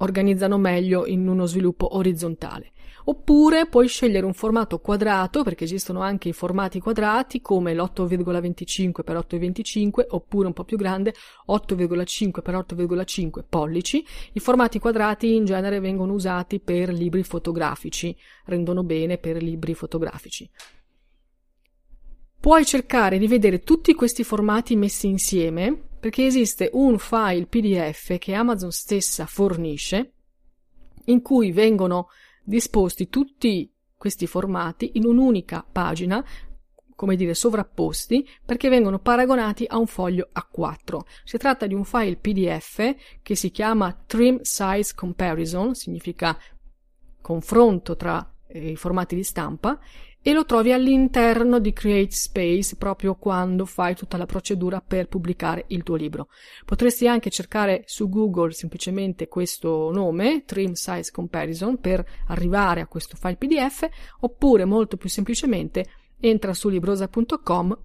organizzano 0.00 0.58
meglio 0.58 1.06
in 1.06 1.26
uno 1.26 1.46
sviluppo 1.46 1.96
orizzontale. 1.96 2.72
Oppure 3.04 3.66
puoi 3.66 3.88
scegliere 3.88 4.26
un 4.26 4.34
formato 4.34 4.78
quadrato, 4.78 5.42
perché 5.42 5.64
esistono 5.64 6.00
anche 6.00 6.28
i 6.28 6.32
formati 6.32 6.80
quadrati 6.80 7.40
come 7.40 7.74
l'8,25 7.74 8.90
x 8.92 9.10
8,25 9.10 10.04
oppure 10.10 10.46
un 10.46 10.52
po' 10.52 10.64
più 10.64 10.76
grande 10.76 11.14
8,5 11.48 12.04
x 12.04 12.74
8,5 12.74 13.44
pollici. 13.48 14.04
I 14.32 14.40
formati 14.40 14.78
quadrati 14.78 15.34
in 15.34 15.44
genere 15.44 15.80
vengono 15.80 16.12
usati 16.12 16.60
per 16.60 16.90
libri 16.90 17.22
fotografici, 17.22 18.14
rendono 18.44 18.82
bene 18.82 19.16
per 19.18 19.42
libri 19.42 19.74
fotografici. 19.74 20.48
Puoi 22.38 22.64
cercare 22.64 23.18
di 23.18 23.26
vedere 23.26 23.60
tutti 23.60 23.94
questi 23.94 24.24
formati 24.24 24.76
messi 24.76 25.06
insieme 25.08 25.88
perché 26.00 26.24
esiste 26.24 26.70
un 26.72 26.98
file 26.98 27.46
PDF 27.46 28.16
che 28.18 28.32
Amazon 28.32 28.72
stessa 28.72 29.26
fornisce 29.26 30.12
in 31.04 31.20
cui 31.20 31.52
vengono 31.52 32.08
disposti 32.42 33.08
tutti 33.08 33.70
questi 33.96 34.26
formati 34.26 34.92
in 34.94 35.04
un'unica 35.04 35.64
pagina, 35.70 36.24
come 36.96 37.16
dire 37.16 37.34
sovrapposti, 37.34 38.26
perché 38.44 38.70
vengono 38.70 38.98
paragonati 38.98 39.66
a 39.68 39.76
un 39.76 39.86
foglio 39.86 40.30
A4. 40.34 41.00
Si 41.24 41.36
tratta 41.36 41.66
di 41.66 41.74
un 41.74 41.84
file 41.84 42.16
PDF 42.16 42.94
che 43.22 43.34
si 43.34 43.50
chiama 43.50 43.92
Trim 44.06 44.40
Size 44.40 44.94
Comparison, 44.94 45.74
significa 45.74 46.36
confronto 47.20 47.94
tra 47.94 48.26
i 48.52 48.76
formati 48.76 49.14
di 49.14 49.24
stampa, 49.24 49.78
e 50.22 50.32
lo 50.32 50.44
trovi 50.44 50.72
all'interno 50.72 51.58
di 51.58 51.72
Create 51.72 52.10
Space 52.10 52.76
proprio 52.76 53.14
quando 53.14 53.64
fai 53.64 53.94
tutta 53.94 54.18
la 54.18 54.26
procedura 54.26 54.82
per 54.86 55.08
pubblicare 55.08 55.64
il 55.68 55.82
tuo 55.82 55.94
libro. 55.94 56.28
Potresti 56.64 57.08
anche 57.08 57.30
cercare 57.30 57.84
su 57.86 58.08
Google 58.08 58.52
semplicemente 58.52 59.28
questo 59.28 59.90
nome, 59.90 60.44
Trim 60.44 60.72
Size 60.72 61.10
Comparison, 61.10 61.78
per 61.78 62.04
arrivare 62.26 62.82
a 62.82 62.86
questo 62.86 63.16
file 63.16 63.36
PDF, 63.36 63.88
oppure 64.20 64.66
molto 64.66 64.98
più 64.98 65.08
semplicemente 65.08 65.86
entra 66.20 66.52
su 66.52 66.68
librosa.com 66.68 67.78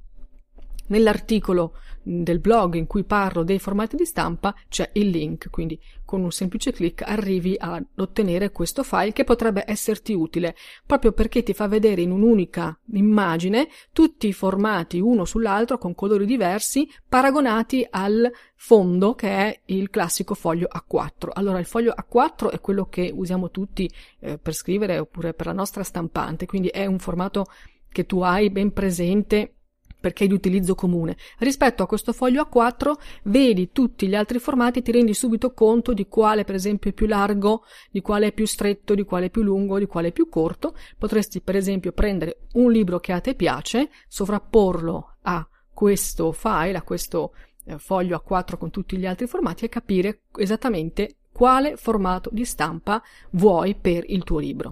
Nell'articolo 0.88 1.74
del 2.04 2.40
blog 2.40 2.76
in 2.76 2.86
cui 2.86 3.04
parlo 3.04 3.44
dei 3.44 3.58
formati 3.58 3.96
di 3.96 4.06
stampa 4.06 4.54
c'è 4.70 4.92
il 4.94 5.10
link, 5.10 5.50
quindi 5.50 5.80
con 6.06 6.22
un 6.22 6.32
semplice 6.32 6.72
clic 6.72 7.02
arrivi 7.02 7.56
ad 7.58 7.84
ottenere 7.96 8.52
questo 8.52 8.84
file 8.84 9.12
che 9.12 9.24
potrebbe 9.24 9.64
esserti 9.66 10.14
utile 10.14 10.56
proprio 10.86 11.12
perché 11.14 11.42
ti 11.42 11.54
fa 11.54 11.68
vedere 11.68 12.02
in 12.02 12.12
un'unica 12.12 12.78
immagine 12.94 13.68
tutti 13.92 14.28
i 14.28 14.34
formati 14.34 15.00
uno 15.00 15.26
sull'altro 15.26 15.80
con 15.80 15.96
colori 15.96 16.28
diversi 16.28 16.88
paragonati 17.10 17.86
al 17.90 18.32
fondo 18.56 19.16
che 19.16 19.30
è 19.30 19.62
il 19.66 19.90
classico 19.90 20.36
foglio 20.36 20.68
A4. 20.72 21.30
Allora 21.34 21.58
il 21.58 21.66
foglio 21.66 21.94
A4 21.94 22.52
è 22.52 22.62
quello 22.62 22.86
che 22.86 23.12
usiamo 23.14 23.50
tutti 23.50 23.90
eh, 24.20 24.38
per 24.38 24.54
scrivere 24.54 25.00
oppure 25.00 25.34
per 25.34 25.48
la 25.48 25.54
nostra 25.54 25.84
stampante, 25.84 26.46
quindi 26.46 26.68
è 26.68 26.86
un 26.86 27.00
formato 27.00 27.46
che 27.92 28.06
tu 28.06 28.20
hai 28.20 28.50
ben 28.50 28.74
presente 28.74 29.55
perché 30.06 30.26
è 30.26 30.28
di 30.28 30.36
utilizzo 30.36 30.76
comune. 30.76 31.18
Rispetto 31.40 31.82
a 31.82 31.88
questo 31.88 32.14
foglio 32.14 32.48
A4 32.48 32.94
vedi 33.24 33.72
tutti 33.72 34.08
gli 34.08 34.14
altri 34.14 34.38
formati 34.38 34.78
e 34.78 34.82
ti 34.84 34.92
rendi 34.92 35.16
subito 35.16 35.52
conto 35.52 35.94
di 35.94 36.08
quale 36.08 36.44
per 36.44 36.54
esempio 36.54 36.92
è 36.92 36.94
più 36.94 37.08
largo, 37.08 37.64
di 37.90 38.02
quale 38.02 38.28
è 38.28 38.32
più 38.32 38.46
stretto, 38.46 38.94
di 38.94 39.04
quale 39.04 39.26
è 39.26 39.30
più 39.32 39.42
lungo, 39.42 39.80
di 39.80 39.88
quale 39.88 40.10
è 40.10 40.12
più 40.12 40.30
corto. 40.30 40.76
Potresti 41.00 41.42
per 41.42 41.56
esempio 41.56 41.92
prendere 41.92 42.42
un 42.54 42.72
libro 42.72 43.00
che 43.00 43.14
a 43.14 43.20
te 43.20 43.34
piace, 43.34 43.90
sovrapporlo 44.08 45.16
a 45.24 45.48
questo 45.74 46.32
file, 46.32 46.78
a 46.78 46.84
questo 46.84 47.34
eh, 47.66 47.80
foglio 47.80 48.24
A4 48.24 48.60
con 48.60 48.70
tutti 48.70 48.98
gli 48.98 49.08
altri 49.08 49.26
formati 49.26 49.66
e 49.66 49.70
capire 49.70 50.20
esattamente 50.38 51.16
quale 51.32 51.78
formato 51.78 52.30
di 52.32 52.46
stampa 52.46 53.02
vuoi 53.32 53.74
per 53.74 54.04
il 54.06 54.24
tuo 54.24 54.38
libro. 54.38 54.70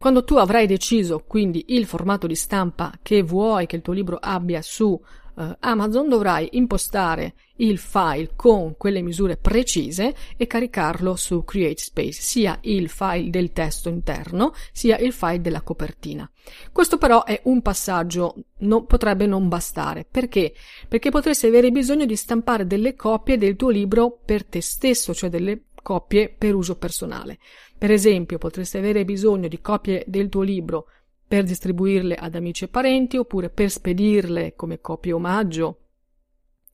Quando 0.00 0.22
tu 0.22 0.36
avrai 0.36 0.68
deciso 0.68 1.24
quindi 1.26 1.64
il 1.70 1.84
formato 1.84 2.28
di 2.28 2.36
stampa 2.36 2.92
che 3.02 3.24
vuoi 3.24 3.66
che 3.66 3.74
il 3.74 3.82
tuo 3.82 3.92
libro 3.92 4.16
abbia 4.20 4.62
su 4.62 4.86
uh, 4.86 5.56
Amazon, 5.58 6.08
dovrai 6.08 6.50
impostare 6.52 7.34
il 7.56 7.78
file 7.78 8.30
con 8.36 8.76
quelle 8.76 9.02
misure 9.02 9.36
precise 9.36 10.14
e 10.36 10.46
caricarlo 10.46 11.16
su 11.16 11.42
CreateSpace, 11.42 12.12
sia 12.12 12.58
il 12.62 12.88
file 12.88 13.30
del 13.30 13.50
testo 13.50 13.88
interno, 13.88 14.52
sia 14.70 14.96
il 14.98 15.12
file 15.12 15.40
della 15.40 15.62
copertina. 15.62 16.30
Questo 16.70 16.96
però 16.96 17.24
è 17.24 17.40
un 17.46 17.60
passaggio, 17.60 18.36
no, 18.58 18.84
potrebbe 18.84 19.26
non 19.26 19.48
bastare. 19.48 20.06
Perché? 20.08 20.54
Perché 20.86 21.10
potresti 21.10 21.46
avere 21.46 21.72
bisogno 21.72 22.04
di 22.04 22.14
stampare 22.14 22.68
delle 22.68 22.94
copie 22.94 23.36
del 23.36 23.56
tuo 23.56 23.70
libro 23.70 24.16
per 24.24 24.44
te 24.44 24.60
stesso, 24.60 25.12
cioè 25.12 25.28
delle 25.28 25.64
copie 25.82 26.28
per 26.28 26.54
uso 26.54 26.76
personale. 26.76 27.38
Per 27.76 27.90
esempio, 27.90 28.38
potresti 28.38 28.76
avere 28.76 29.04
bisogno 29.04 29.48
di 29.48 29.60
copie 29.60 30.04
del 30.06 30.28
tuo 30.28 30.42
libro 30.42 30.86
per 31.26 31.44
distribuirle 31.44 32.14
ad 32.14 32.34
amici 32.34 32.64
e 32.64 32.68
parenti 32.68 33.16
oppure 33.16 33.50
per 33.50 33.70
spedirle 33.70 34.54
come 34.56 34.80
copie 34.80 35.12
omaggio 35.12 35.80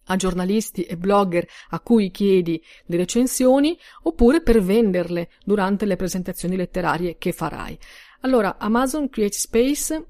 a 0.05 0.17
giornalisti 0.17 0.83
e 0.83 0.97
blogger 0.97 1.47
a 1.71 1.81
cui 1.81 2.11
chiedi 2.11 2.63
le 2.87 2.97
recensioni 2.97 3.77
oppure 4.03 4.43
per 4.43 4.63
venderle 4.63 5.31
durante 5.45 5.87
le 5.87 5.97
presentazioni 5.97 6.57
letterarie 6.57 7.17
che 7.19 7.33
farai. 7.33 7.79
Allora, 8.21 8.59
Amazon 8.59 9.09
Create 9.09 9.37
Space 9.37 10.07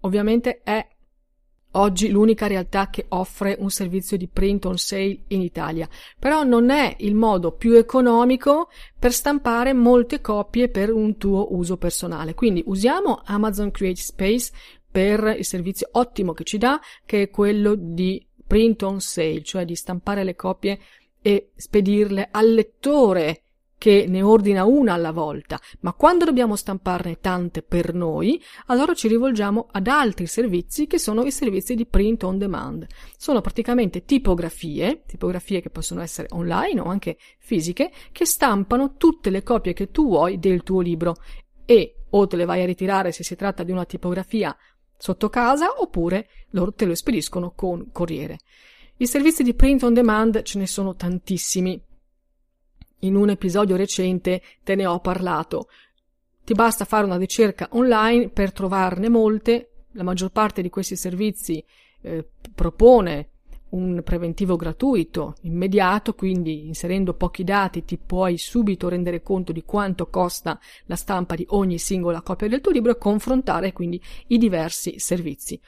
ovviamente 0.00 0.60
è 0.62 0.86
oggi 1.76 2.10
l'unica 2.10 2.46
realtà 2.46 2.90
che 2.90 3.06
offre 3.08 3.56
un 3.58 3.70
servizio 3.70 4.16
di 4.16 4.28
print 4.28 4.64
on 4.66 4.76
sale 4.76 5.20
in 5.28 5.40
Italia, 5.40 5.88
però 6.18 6.42
non 6.42 6.70
è 6.70 6.96
il 7.00 7.14
modo 7.14 7.52
più 7.52 7.74
economico 7.74 8.68
per 8.98 9.12
stampare 9.12 9.72
molte 9.72 10.20
copie 10.20 10.68
per 10.68 10.92
un 10.92 11.16
tuo 11.16 11.54
uso 11.54 11.76
personale. 11.76 12.34
Quindi 12.34 12.62
usiamo 12.66 13.22
Amazon 13.24 13.70
Create 13.70 14.00
Space 14.00 14.52
per 14.90 15.36
il 15.38 15.44
servizio 15.44 15.88
ottimo 15.92 16.32
che 16.32 16.44
ci 16.44 16.58
dà, 16.58 16.80
che 17.04 17.22
è 17.22 17.30
quello 17.30 17.74
di 17.76 18.24
print 18.46 18.82
on 18.82 19.00
sale, 19.00 19.42
cioè 19.42 19.64
di 19.64 19.74
stampare 19.74 20.24
le 20.24 20.34
copie 20.34 20.78
e 21.20 21.50
spedirle 21.54 22.28
al 22.30 22.52
lettore 22.52 23.45
che 23.86 24.06
ne 24.08 24.20
ordina 24.20 24.64
una 24.64 24.94
alla 24.94 25.12
volta, 25.12 25.60
ma 25.82 25.92
quando 25.92 26.24
dobbiamo 26.24 26.56
stamparne 26.56 27.20
tante 27.20 27.62
per 27.62 27.94
noi, 27.94 28.42
allora 28.66 28.94
ci 28.94 29.06
rivolgiamo 29.06 29.68
ad 29.70 29.86
altri 29.86 30.26
servizi 30.26 30.88
che 30.88 30.98
sono 30.98 31.22
i 31.22 31.30
servizi 31.30 31.76
di 31.76 31.86
print 31.86 32.24
on 32.24 32.36
demand. 32.36 32.84
Sono 33.16 33.40
praticamente 33.40 34.04
tipografie, 34.04 35.04
tipografie 35.06 35.60
che 35.60 35.70
possono 35.70 36.00
essere 36.00 36.26
online 36.32 36.80
o 36.80 36.86
anche 36.86 37.16
fisiche, 37.38 37.92
che 38.10 38.26
stampano 38.26 38.96
tutte 38.96 39.30
le 39.30 39.44
copie 39.44 39.72
che 39.72 39.92
tu 39.92 40.08
vuoi 40.08 40.40
del 40.40 40.64
tuo 40.64 40.80
libro 40.80 41.14
e 41.64 42.06
o 42.10 42.26
te 42.26 42.34
le 42.34 42.44
vai 42.44 42.62
a 42.62 42.66
ritirare 42.66 43.12
se 43.12 43.22
si 43.22 43.36
tratta 43.36 43.62
di 43.62 43.70
una 43.70 43.84
tipografia 43.84 44.56
sotto 44.98 45.28
casa 45.28 45.74
oppure 45.78 46.28
loro 46.50 46.72
te 46.72 46.86
lo 46.86 46.94
spediscono 46.96 47.52
con 47.54 47.92
corriere. 47.92 48.38
I 48.98 49.06
servizi 49.06 49.44
di 49.44 49.54
print 49.54 49.84
on 49.84 49.92
demand 49.92 50.42
ce 50.42 50.58
ne 50.58 50.66
sono 50.66 50.96
tantissimi, 50.96 51.80
in 53.00 53.14
un 53.14 53.30
episodio 53.30 53.76
recente 53.76 54.42
te 54.62 54.74
ne 54.74 54.86
ho 54.86 55.00
parlato. 55.00 55.68
Ti 56.44 56.54
basta 56.54 56.84
fare 56.84 57.04
una 57.04 57.16
ricerca 57.16 57.68
online 57.72 58.28
per 58.28 58.52
trovarne 58.52 59.08
molte. 59.08 59.70
La 59.92 60.02
maggior 60.02 60.30
parte 60.30 60.62
di 60.62 60.70
questi 60.70 60.96
servizi 60.96 61.64
eh, 62.02 62.28
propone 62.54 63.30
un 63.70 64.00
preventivo 64.04 64.56
gratuito, 64.56 65.34
immediato, 65.42 66.14
quindi 66.14 66.66
inserendo 66.66 67.14
pochi 67.14 67.42
dati 67.42 67.84
ti 67.84 67.98
puoi 67.98 68.38
subito 68.38 68.88
rendere 68.88 69.22
conto 69.22 69.52
di 69.52 69.64
quanto 69.64 70.08
costa 70.08 70.58
la 70.84 70.96
stampa 70.96 71.34
di 71.34 71.44
ogni 71.50 71.78
singola 71.78 72.22
copia 72.22 72.48
del 72.48 72.60
tuo 72.60 72.72
libro 72.72 72.92
e 72.92 72.98
confrontare 72.98 73.72
quindi 73.72 74.00
i 74.28 74.38
diversi 74.38 74.98
servizi. 74.98 75.60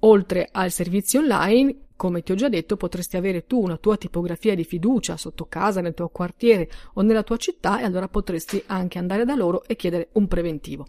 Oltre 0.00 0.48
al 0.50 0.70
servizio 0.70 1.20
online, 1.20 1.74
come 1.96 2.22
ti 2.22 2.32
ho 2.32 2.34
già 2.34 2.48
detto, 2.48 2.76
potresti 2.76 3.16
avere 3.16 3.46
tu 3.46 3.60
una 3.60 3.76
tua 3.76 3.96
tipografia 3.96 4.54
di 4.54 4.64
fiducia 4.64 5.16
sotto 5.16 5.46
casa, 5.46 5.80
nel 5.80 5.94
tuo 5.94 6.08
quartiere 6.08 6.68
o 6.94 7.02
nella 7.02 7.22
tua 7.22 7.36
città 7.36 7.80
e 7.80 7.84
allora 7.84 8.08
potresti 8.08 8.62
anche 8.66 8.98
andare 8.98 9.24
da 9.24 9.34
loro 9.34 9.64
e 9.64 9.76
chiedere 9.76 10.08
un 10.12 10.26
preventivo. 10.26 10.86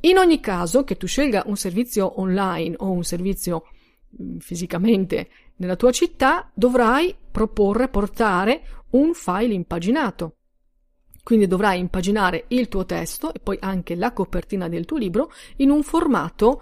In 0.00 0.18
ogni 0.18 0.40
caso, 0.40 0.84
che 0.84 0.96
tu 0.96 1.06
scelga 1.06 1.44
un 1.46 1.56
servizio 1.56 2.20
online 2.20 2.74
o 2.78 2.90
un 2.90 3.04
servizio 3.04 3.64
mm, 4.20 4.38
fisicamente 4.38 5.28
nella 5.56 5.76
tua 5.76 5.92
città, 5.92 6.50
dovrai 6.52 7.14
proporre, 7.30 7.88
portare 7.88 8.62
un 8.90 9.14
file 9.14 9.54
impaginato 9.54 10.36
Quindi 11.22 11.46
dovrai 11.46 11.78
impaginare 11.78 12.44
il 12.48 12.68
tuo 12.68 12.84
testo 12.84 13.32
e 13.32 13.38
poi 13.38 13.56
anche 13.60 13.94
la 13.94 14.12
copertina 14.12 14.68
del 14.68 14.84
tuo 14.84 14.98
libro 14.98 15.30
in 15.58 15.70
un 15.70 15.82
formato 15.84 16.60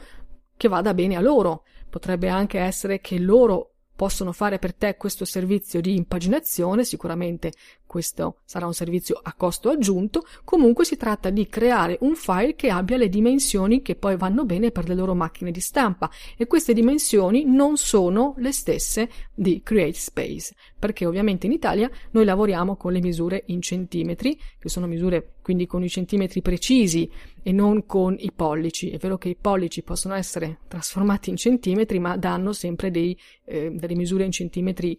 che 0.57 0.69
vada 0.69 0.93
bene 0.93 1.17
a 1.17 1.21
loro. 1.21 1.65
Potrebbe 1.89 2.29
anche 2.29 2.59
essere 2.59 3.01
che 3.01 3.19
loro 3.19 3.70
possono 4.01 4.33
fare 4.33 4.59
per 4.59 4.73
te 4.73 4.97
questo 4.97 5.27
servizio 5.27 5.83
di 5.83 5.95
impaginazione, 5.95 6.87
sicuramente 6.87 7.53
questo 7.91 8.37
sarà 8.45 8.67
un 8.67 8.73
servizio 8.73 9.19
a 9.21 9.35
costo 9.35 9.69
aggiunto, 9.69 10.25
comunque 10.45 10.85
si 10.85 10.97
tratta 10.97 11.29
di 11.29 11.49
creare 11.49 11.99
un 12.03 12.15
file 12.15 12.55
che 12.55 12.71
abbia 12.71 12.97
le 12.97 13.09
dimensioni 13.09 13.83
che 13.83 13.97
poi 13.97 14.17
vanno 14.17 14.45
bene 14.45 14.71
per 14.71 14.87
le 14.89 14.95
loro 14.95 15.13
macchine 15.13 15.51
di 15.51 15.59
stampa 15.59 16.09
e 16.37 16.47
queste 16.47 16.73
dimensioni 16.73 17.45
non 17.45 17.77
sono 17.77 18.35
le 18.37 18.53
stesse 18.53 19.11
di 19.35 19.61
Create 19.65 19.99
Space, 19.99 20.55
perché 20.79 21.05
ovviamente 21.05 21.47
in 21.47 21.53
Italia 21.53 21.91
noi 22.13 22.25
lavoriamo 22.25 22.77
con 22.77 22.93
le 22.93 23.01
misure 23.01 23.43
in 23.47 23.61
centimetri, 23.61 24.39
che 24.61 24.69
sono 24.69 24.87
misure 24.87 25.33
quindi 25.43 25.67
con 25.67 25.83
i 25.83 25.89
centimetri 25.89 26.43
precisi 26.43 27.11
e 27.43 27.51
non 27.51 27.87
con 27.87 28.15
i 28.17 28.31
pollici. 28.31 28.91
È 28.91 28.99
vero 28.99 29.19
che 29.19 29.31
i 29.31 29.37
pollici 29.37 29.83
possono 29.83 30.15
essere 30.15 30.61
trasformati 30.69 31.31
in 31.31 31.37
centimetri, 31.37 31.99
ma 31.99 32.17
danno 32.17 32.53
sempre 32.53 32.93
dei, 32.93 33.19
eh, 33.47 33.73
delle 33.73 33.97
misure 33.97 34.25
in 34.25 34.31
centimetri 34.31 34.97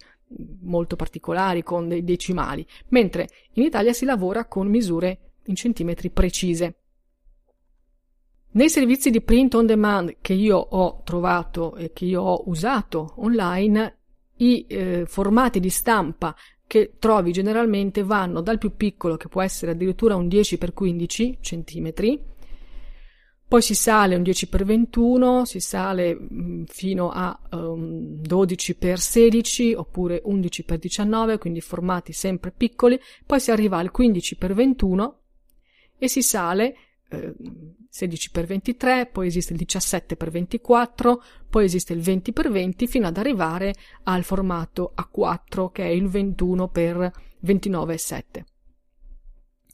molto 0.61 0.95
particolari, 0.95 1.63
con 1.63 1.87
dei 1.87 2.03
decimali, 2.03 2.65
mentre 2.89 3.27
in 3.53 3.63
Italia 3.63 3.93
si 3.93 4.05
lavora 4.05 4.45
con 4.45 4.67
misure 4.67 5.33
in 5.45 5.55
centimetri 5.55 6.09
precise. 6.09 6.75
Nei 8.53 8.69
servizi 8.69 9.09
di 9.09 9.21
print 9.21 9.55
on 9.55 9.65
demand 9.65 10.17
che 10.19 10.33
io 10.33 10.57
ho 10.57 11.01
trovato 11.03 11.75
e 11.75 11.93
che 11.93 12.05
io 12.05 12.21
ho 12.21 12.43
usato 12.47 13.13
online, 13.17 13.97
i 14.37 14.65
eh, 14.67 15.05
formati 15.05 15.59
di 15.59 15.69
stampa 15.69 16.35
che 16.67 16.95
trovi 16.99 17.31
generalmente 17.31 18.03
vanno 18.03 18.41
dal 18.41 18.57
più 18.57 18.75
piccolo, 18.75 19.17
che 19.17 19.27
può 19.27 19.41
essere 19.41 19.71
addirittura 19.71 20.15
un 20.15 20.27
10 20.27 20.57
x 20.57 20.73
15 20.73 21.37
centimetri, 21.41 22.21
poi 23.51 23.61
si 23.61 23.75
sale 23.75 24.15
un 24.15 24.23
10 24.23 24.45
x 24.45 24.63
21, 24.63 25.43
si 25.43 25.59
sale 25.59 26.15
mm, 26.15 26.63
fino 26.67 27.09
a 27.09 27.37
um, 27.51 28.21
12 28.21 28.77
x 28.79 28.93
16 28.93 29.73
oppure 29.73 30.21
11 30.23 30.63
x 30.65 30.75
19, 30.77 31.37
quindi 31.37 31.59
formati 31.59 32.13
sempre 32.13 32.51
piccoli, 32.51 32.97
poi 33.25 33.41
si 33.41 33.51
arriva 33.51 33.77
al 33.77 33.91
15 33.91 34.37
x 34.39 34.53
21 34.53 35.19
e 35.97 36.07
si 36.07 36.21
sale 36.21 36.75
eh, 37.09 37.33
16 37.89 38.29
x 38.29 38.45
23, 38.45 39.09
poi 39.11 39.27
esiste 39.27 39.51
il 39.51 39.59
17 39.59 40.15
x 40.15 40.29
24, 40.29 41.23
poi 41.49 41.65
esiste 41.65 41.91
il 41.91 41.99
20 41.99 42.31
x 42.31 42.49
20 42.49 42.87
fino 42.87 43.07
ad 43.07 43.17
arrivare 43.17 43.75
al 44.03 44.23
formato 44.23 44.93
A4 44.95 45.71
che 45.73 45.83
è 45.83 45.89
il 45.89 46.07
21 46.07 46.71
x 46.73 47.11
29,7. 47.43 48.21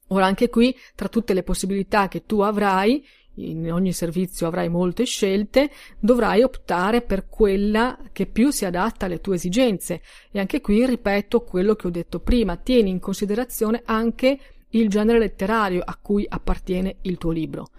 Ora 0.08 0.26
anche 0.26 0.50
qui, 0.50 0.76
tra 0.96 1.10
tutte 1.10 1.34
le 1.34 1.44
possibilità 1.44 2.08
che 2.08 2.26
tu 2.26 2.40
avrai, 2.40 3.06
in 3.38 3.72
ogni 3.72 3.94
servizio 3.94 4.48
avrai 4.48 4.70
molte 4.70 5.06
scelte, 5.06 5.70
dovrai 6.00 6.44
optare 6.44 7.02
per 7.02 7.28
quella 7.28 7.98
che 8.12 8.26
più 8.26 8.52
si 8.52 8.66
adatta 8.66 9.06
alle 9.06 9.22
tue 9.22 9.36
esigenze. 9.36 10.02
E 10.32 10.40
anche 10.40 10.62
qui 10.62 10.86
ripeto 10.86 11.42
quello 11.42 11.76
che 11.76 11.88
ho 11.88 11.92
detto 11.92 12.20
prima, 12.20 12.58
tieni 12.58 12.90
in 12.90 13.00
considerazione 13.00 13.82
anche 13.86 14.40
il 14.70 14.90
genere 14.90 15.20
letterario 15.20 15.82
a 15.84 15.98
cui 16.02 16.26
appartiene 16.28 16.98
il 17.02 17.18
tuo 17.18 17.32
libro. 17.32 17.70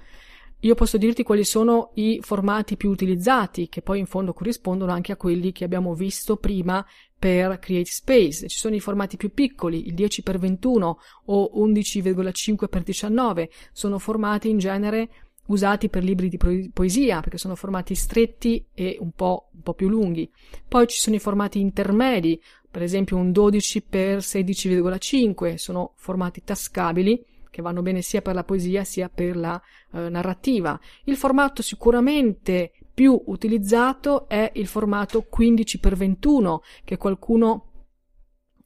Io 0.62 0.74
posso 0.74 0.98
dirti 0.98 1.22
quali 1.22 1.44
sono 1.44 1.92
i 1.94 2.18
formati 2.20 2.76
più 2.76 2.90
utilizzati, 2.90 3.68
che 3.68 3.80
poi 3.80 4.00
in 4.00 4.06
fondo 4.06 4.32
corrispondono 4.32 4.90
anche 4.90 5.12
a 5.12 5.16
quelli 5.16 5.52
che 5.52 5.62
abbiamo 5.62 5.94
visto 5.94 6.34
prima 6.36 6.84
per 7.16 7.60
Create 7.60 7.88
Space. 7.88 8.48
Ci 8.48 8.58
sono 8.58 8.74
i 8.74 8.80
formati 8.80 9.16
più 9.16 9.32
piccoli, 9.32 9.86
il 9.86 9.94
10x21 9.94 10.94
o 11.26 11.50
11,5x19, 11.64 13.48
sono 13.72 14.00
formati 14.00 14.48
in 14.48 14.58
genere 14.58 15.08
usati 15.48 15.88
per 15.88 16.02
libri 16.02 16.28
di 16.28 16.38
poesia, 16.72 17.20
perché 17.20 17.38
sono 17.38 17.54
formati 17.54 17.94
stretti 17.94 18.66
e 18.72 18.96
un 19.00 19.10
po', 19.12 19.50
un 19.54 19.62
po', 19.62 19.74
più 19.74 19.88
lunghi. 19.88 20.30
Poi 20.66 20.86
ci 20.86 20.98
sono 20.98 21.16
i 21.16 21.20
formati 21.20 21.60
intermedi, 21.60 22.40
per 22.70 22.82
esempio 22.82 23.16
un 23.16 23.32
12 23.32 23.84
x 23.90 24.36
16,5, 24.36 25.54
sono 25.56 25.92
formati 25.96 26.42
tascabili 26.44 27.24
che 27.50 27.62
vanno 27.62 27.82
bene 27.82 28.02
sia 28.02 28.22
per 28.22 28.34
la 28.34 28.44
poesia 28.44 28.84
sia 28.84 29.08
per 29.08 29.36
la 29.36 29.60
eh, 29.92 30.08
narrativa. 30.08 30.78
Il 31.04 31.16
formato 31.16 31.62
sicuramente 31.62 32.72
più 32.92 33.20
utilizzato 33.26 34.28
è 34.28 34.50
il 34.54 34.66
formato 34.66 35.22
15 35.22 35.78
x 35.78 35.94
21, 35.94 36.62
che 36.84 36.96
qualcuno 36.96 37.67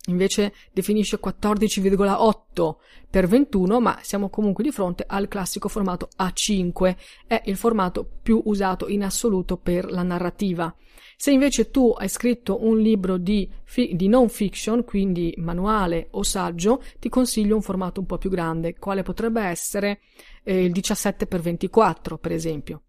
invece 0.06 0.52
definisce 0.72 1.20
14,8 1.20 2.74
per 3.08 3.26
21, 3.26 3.80
ma 3.80 3.98
siamo 4.02 4.30
comunque 4.30 4.64
di 4.64 4.70
fronte 4.70 5.04
al 5.06 5.28
classico 5.28 5.68
formato 5.68 6.08
A5, 6.18 6.96
è 7.26 7.42
il 7.46 7.56
formato 7.56 8.08
più 8.22 8.40
usato 8.46 8.88
in 8.88 9.04
assoluto 9.04 9.56
per 9.56 9.90
la 9.90 10.02
narrativa. 10.02 10.74
Se 11.16 11.30
invece 11.30 11.70
tu 11.70 11.94
hai 11.96 12.08
scritto 12.08 12.64
un 12.64 12.80
libro 12.80 13.16
di, 13.16 13.48
fi- 13.62 13.94
di 13.94 14.08
non 14.08 14.28
fiction, 14.28 14.82
quindi 14.84 15.32
manuale 15.36 16.08
o 16.12 16.24
saggio, 16.24 16.82
ti 16.98 17.08
consiglio 17.08 17.54
un 17.54 17.62
formato 17.62 18.00
un 18.00 18.06
po' 18.06 18.18
più 18.18 18.28
grande, 18.28 18.76
quale 18.76 19.02
potrebbe 19.02 19.42
essere 19.42 20.00
eh, 20.42 20.64
il 20.64 20.72
17 20.72 21.26
x 21.26 21.38
24, 21.38 22.18
per 22.18 22.32
esempio. 22.32 22.82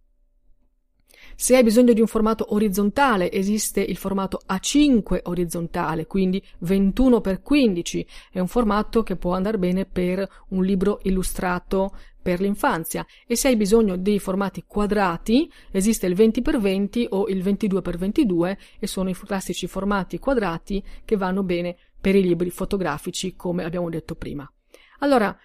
Se 1.36 1.56
hai 1.56 1.64
bisogno 1.64 1.94
di 1.94 2.02
un 2.02 2.08
formato 2.08 2.54
orizzontale, 2.54 3.32
esiste 3.32 3.82
il 3.82 3.98
formato 3.98 4.42
A5 4.48 5.22
orizzontale, 5.24 6.06
quindi 6.06 6.44
21 6.60 7.22
x 7.22 7.40
15, 7.42 8.08
è 8.32 8.40
un 8.40 8.48
formato 8.48 9.04
che 9.04 9.16
può 9.16 9.34
andare 9.34 9.58
bene 9.58 9.86
per 9.86 10.28
un 10.50 10.64
libro 10.64 11.00
illustrato 11.04 11.92
per 12.24 12.40
l'infanzia 12.40 13.06
e 13.28 13.36
se 13.36 13.50
hai 13.50 13.58
bisogno 13.58 13.98
dei 13.98 14.18
formati 14.18 14.64
quadrati 14.66 15.52
esiste 15.72 16.08
il 16.08 16.16
20 16.16 16.42
x 16.42 16.58
20 16.58 17.08
o 17.10 17.28
il 17.28 17.44
22 17.44 17.82
x 17.82 17.98
22 17.98 18.58
e 18.80 18.88
sono 18.88 19.10
i 19.10 19.14
classici 19.14 19.68
formati 19.68 20.18
quadrati 20.20 20.82
che 21.04 21.18
vanno 21.18 21.44
bene 21.44 21.76
per 22.00 22.16
i 22.16 22.24
libri 22.24 22.50
fotografici 22.50 23.36
come 23.36 23.66
abbiamo 23.66 23.90
detto 23.90 24.16
prima. 24.16 24.50
Allora, 25.00 25.38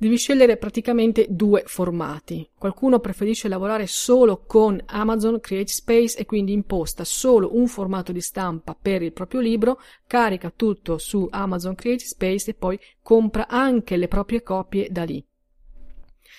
Devi 0.00 0.16
scegliere 0.16 0.56
praticamente 0.58 1.26
due 1.28 1.64
formati. 1.66 2.48
Qualcuno 2.56 3.00
preferisce 3.00 3.48
lavorare 3.48 3.88
solo 3.88 4.44
con 4.46 4.80
Amazon 4.86 5.40
Create 5.40 5.72
Space 5.72 6.16
e 6.16 6.24
quindi 6.24 6.52
imposta 6.52 7.02
solo 7.02 7.56
un 7.56 7.66
formato 7.66 8.12
di 8.12 8.20
stampa 8.20 8.76
per 8.80 9.02
il 9.02 9.12
proprio 9.12 9.40
libro, 9.40 9.80
carica 10.06 10.52
tutto 10.54 10.98
su 10.98 11.26
Amazon 11.28 11.74
Create 11.74 12.04
Space 12.04 12.52
e 12.52 12.54
poi 12.54 12.78
compra 13.02 13.48
anche 13.48 13.96
le 13.96 14.06
proprie 14.06 14.44
copie 14.44 14.86
da 14.88 15.02
lì. 15.02 15.20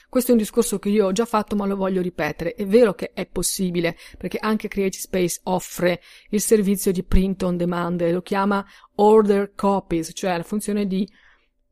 Questo 0.08 0.30
è 0.30 0.36
un 0.36 0.40
discorso 0.40 0.80
che 0.80 0.88
io 0.88 1.08
ho 1.08 1.12
già 1.12 1.26
fatto 1.26 1.58
ma 1.58 1.66
lo 1.66 1.76
voglio 1.76 2.02
ripetere. 2.02 2.54
È 2.54 2.66
vero 2.66 2.94
che 2.94 3.12
è 3.12 3.26
possibile 3.26 3.98
perché 4.18 4.38
anche 4.38 4.70
Create 4.70 4.98
Space 4.98 5.42
offre 5.44 6.00
il 6.30 6.40
servizio 6.40 6.94
di 6.94 7.04
print 7.04 7.44
on 7.44 7.58
demand, 7.58 8.10
lo 8.10 8.22
chiama 8.22 8.66
order 8.96 9.52
copies, 9.54 10.12
cioè 10.14 10.38
la 10.38 10.44
funzione 10.44 10.88
di 10.88 11.06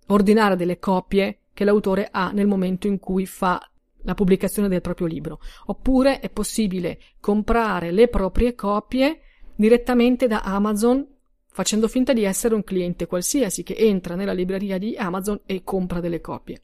ordinare 0.08 0.58
delle 0.58 0.80
copie 0.80 1.44
che 1.58 1.64
l'autore 1.64 2.08
ha 2.12 2.30
nel 2.30 2.46
momento 2.46 2.86
in 2.86 3.00
cui 3.00 3.26
fa 3.26 3.60
la 4.04 4.14
pubblicazione 4.14 4.68
del 4.68 4.82
proprio 4.82 5.08
libro. 5.08 5.40
Oppure 5.66 6.20
è 6.20 6.30
possibile 6.30 7.00
comprare 7.20 7.90
le 7.90 8.10
proprie 8.10 8.54
copie 8.54 9.22
direttamente 9.56 10.28
da 10.28 10.42
Amazon 10.42 11.04
facendo 11.48 11.88
finta 11.88 12.14
di 12.14 12.26
essere 12.26 12.54
un 12.54 12.64
cliente 12.64 13.08
qualsiasi 13.08 13.64
che 13.64 13.74
entra 13.76 14.14
nella 14.14 14.34
libreria 14.34 14.78
di 14.78 14.96
Amazon 14.98 15.40
e 15.48 15.64
compra 15.64 16.00
delle 16.00 16.22
copie. 16.22 16.62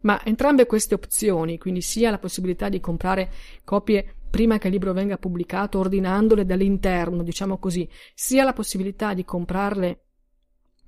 Ma 0.00 0.20
entrambe 0.24 0.66
queste 0.66 0.94
opzioni, 0.94 1.56
quindi 1.56 1.80
sia 1.80 2.10
la 2.10 2.18
possibilità 2.18 2.68
di 2.68 2.80
comprare 2.80 3.30
copie 3.62 4.16
prima 4.28 4.58
che 4.58 4.66
il 4.66 4.72
libro 4.72 4.92
venga 4.92 5.18
pubblicato, 5.18 5.78
ordinandole 5.78 6.44
dall'interno, 6.44 7.22
diciamo 7.22 7.58
così, 7.58 7.88
sia 8.12 8.42
la 8.42 8.52
possibilità 8.52 9.14
di 9.14 9.24
comprarle 9.24 10.00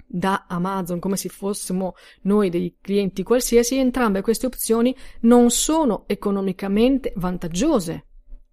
da 0.06 0.46
Amazon 0.48 0.98
come 0.98 1.16
se 1.16 1.28
fossimo 1.28 1.94
noi 2.22 2.50
dei 2.50 2.76
clienti 2.80 3.22
qualsiasi, 3.22 3.76
entrambe 3.76 4.20
queste 4.20 4.46
opzioni 4.46 4.94
non 5.20 5.50
sono 5.50 6.04
economicamente 6.06 7.12
vantaggiose 7.16 8.06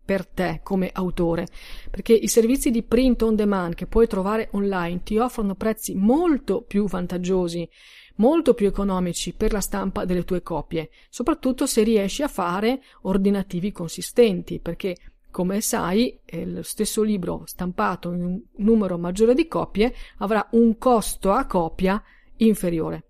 per 0.03 0.25
te 0.25 0.59
come 0.63 0.89
autore, 0.91 1.47
perché 1.89 2.13
i 2.13 2.27
servizi 2.27 2.71
di 2.71 2.83
print 2.83 3.21
on 3.21 3.35
demand 3.35 3.75
che 3.75 3.87
puoi 3.87 4.07
trovare 4.07 4.49
online 4.51 5.03
ti 5.03 5.17
offrono 5.17 5.55
prezzi 5.55 5.95
molto 5.95 6.63
più 6.63 6.87
vantaggiosi, 6.87 7.69
molto 8.15 8.53
più 8.53 8.67
economici 8.67 9.33
per 9.33 9.53
la 9.53 9.61
stampa 9.61 10.03
delle 10.03 10.25
tue 10.25 10.41
copie, 10.41 10.89
soprattutto 11.09 11.65
se 11.65 11.83
riesci 11.83 12.23
a 12.23 12.27
fare 12.27 12.81
ordinativi 13.03 13.71
consistenti, 13.71 14.59
perché 14.59 14.97
come 15.31 15.61
sai, 15.61 16.19
lo 16.45 16.61
stesso 16.61 17.01
libro 17.01 17.43
stampato 17.45 18.11
in 18.11 18.23
un 18.23 18.41
numero 18.57 18.97
maggiore 18.97 19.33
di 19.33 19.47
copie 19.47 19.93
avrà 20.17 20.47
un 20.51 20.77
costo 20.77 21.31
a 21.31 21.45
copia 21.45 22.01
inferiore. 22.37 23.05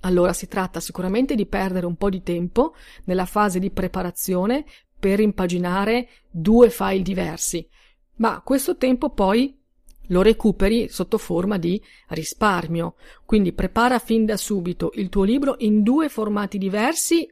Allora 0.00 0.32
si 0.32 0.46
tratta 0.46 0.80
sicuramente 0.80 1.34
di 1.34 1.46
perdere 1.46 1.86
un 1.86 1.96
po' 1.96 2.10
di 2.10 2.22
tempo 2.22 2.74
nella 3.04 3.24
fase 3.24 3.58
di 3.58 3.70
preparazione 3.70 4.64
per 4.98 5.18
impaginare 5.18 6.08
due 6.30 6.70
file 6.70 7.02
diversi, 7.02 7.66
ma 8.16 8.40
questo 8.42 8.76
tempo 8.76 9.10
poi 9.10 9.58
lo 10.08 10.20
recuperi 10.20 10.88
sotto 10.90 11.16
forma 11.16 11.56
di 11.56 11.82
risparmio. 12.08 12.96
Quindi 13.24 13.54
prepara 13.54 13.98
fin 13.98 14.26
da 14.26 14.36
subito 14.36 14.90
il 14.96 15.08
tuo 15.08 15.22
libro 15.22 15.54
in 15.60 15.82
due 15.82 16.10
formati 16.10 16.58
diversi, 16.58 17.26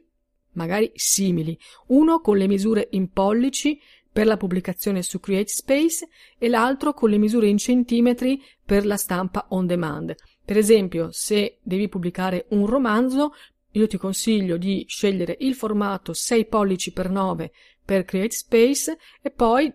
magari 0.53 0.91
simili, 0.95 1.57
uno 1.87 2.19
con 2.19 2.37
le 2.37 2.47
misure 2.47 2.87
in 2.91 3.09
pollici 3.09 3.79
per 4.11 4.27
la 4.27 4.37
pubblicazione 4.37 5.01
su 5.01 5.19
CreateSpace 5.19 6.07
e 6.37 6.47
l'altro 6.47 6.93
con 6.93 7.09
le 7.09 7.17
misure 7.17 7.47
in 7.47 7.57
centimetri 7.57 8.41
per 8.63 8.85
la 8.85 8.95
stampa 8.97 9.47
on 9.49 9.65
demand. 9.65 10.15
Per 10.45 10.57
esempio, 10.57 11.09
se 11.11 11.57
devi 11.63 11.89
pubblicare 11.89 12.45
un 12.49 12.65
romanzo, 12.67 13.33
io 13.71 13.87
ti 13.87 13.97
consiglio 13.97 14.57
di 14.57 14.85
scegliere 14.87 15.35
il 15.39 15.55
formato 15.55 16.13
6 16.13 16.45
pollici 16.45 16.91
per 16.91 17.09
9 17.09 17.51
per 17.83 18.05
CreateSpace 18.05 18.97
e 19.21 19.31
poi 19.31 19.73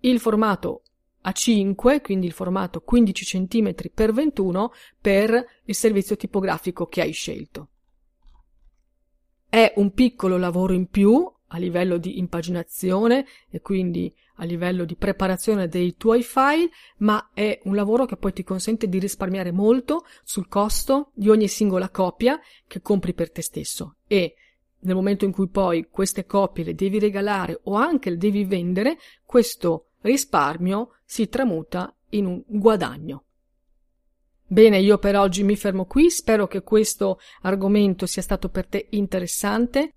il 0.00 0.20
formato 0.20 0.82
a5, 1.24 2.00
quindi 2.00 2.26
il 2.26 2.32
formato 2.32 2.80
15 2.80 3.24
cm 3.24 3.74
x 3.74 4.12
21 4.12 4.72
per 5.00 5.44
il 5.64 5.74
servizio 5.74 6.16
tipografico 6.16 6.86
che 6.86 7.00
hai 7.00 7.12
scelto. 7.12 7.70
È 9.48 9.72
un 9.76 9.92
piccolo 9.92 10.36
lavoro 10.36 10.72
in 10.72 10.88
più 10.88 11.30
a 11.48 11.58
livello 11.58 11.96
di 11.96 12.18
impaginazione 12.18 13.26
e 13.48 13.60
quindi 13.60 14.12
a 14.36 14.44
livello 14.44 14.84
di 14.84 14.96
preparazione 14.96 15.68
dei 15.68 15.96
tuoi 15.96 16.22
file, 16.22 16.70
ma 16.98 17.30
è 17.32 17.60
un 17.64 17.74
lavoro 17.74 18.04
che 18.04 18.16
poi 18.16 18.32
ti 18.32 18.44
consente 18.44 18.88
di 18.88 18.98
risparmiare 18.98 19.52
molto 19.52 20.04
sul 20.24 20.48
costo 20.48 21.10
di 21.14 21.30
ogni 21.30 21.48
singola 21.48 21.88
copia 21.88 22.38
che 22.66 22.80
compri 22.80 23.14
per 23.14 23.30
te 23.30 23.42
stesso 23.42 23.96
e 24.06 24.34
nel 24.80 24.94
momento 24.94 25.24
in 25.24 25.32
cui 25.32 25.48
poi 25.48 25.88
queste 25.90 26.26
copie 26.26 26.64
le 26.64 26.74
devi 26.74 26.98
regalare 26.98 27.60
o 27.64 27.74
anche 27.74 28.10
le 28.10 28.16
devi 28.16 28.44
vendere, 28.44 28.98
questo 29.24 29.88
risparmio 30.02 30.98
si 31.04 31.28
tramuta 31.28 31.94
in 32.10 32.26
un 32.26 32.42
guadagno. 32.46 33.25
Bene, 34.48 34.78
io 34.78 34.98
per 34.98 35.16
oggi 35.16 35.42
mi 35.42 35.56
fermo 35.56 35.86
qui, 35.86 36.08
spero 36.08 36.46
che 36.46 36.62
questo 36.62 37.18
argomento 37.42 38.06
sia 38.06 38.22
stato 38.22 38.48
per 38.48 38.66
te 38.66 38.86
interessante. 38.90 39.90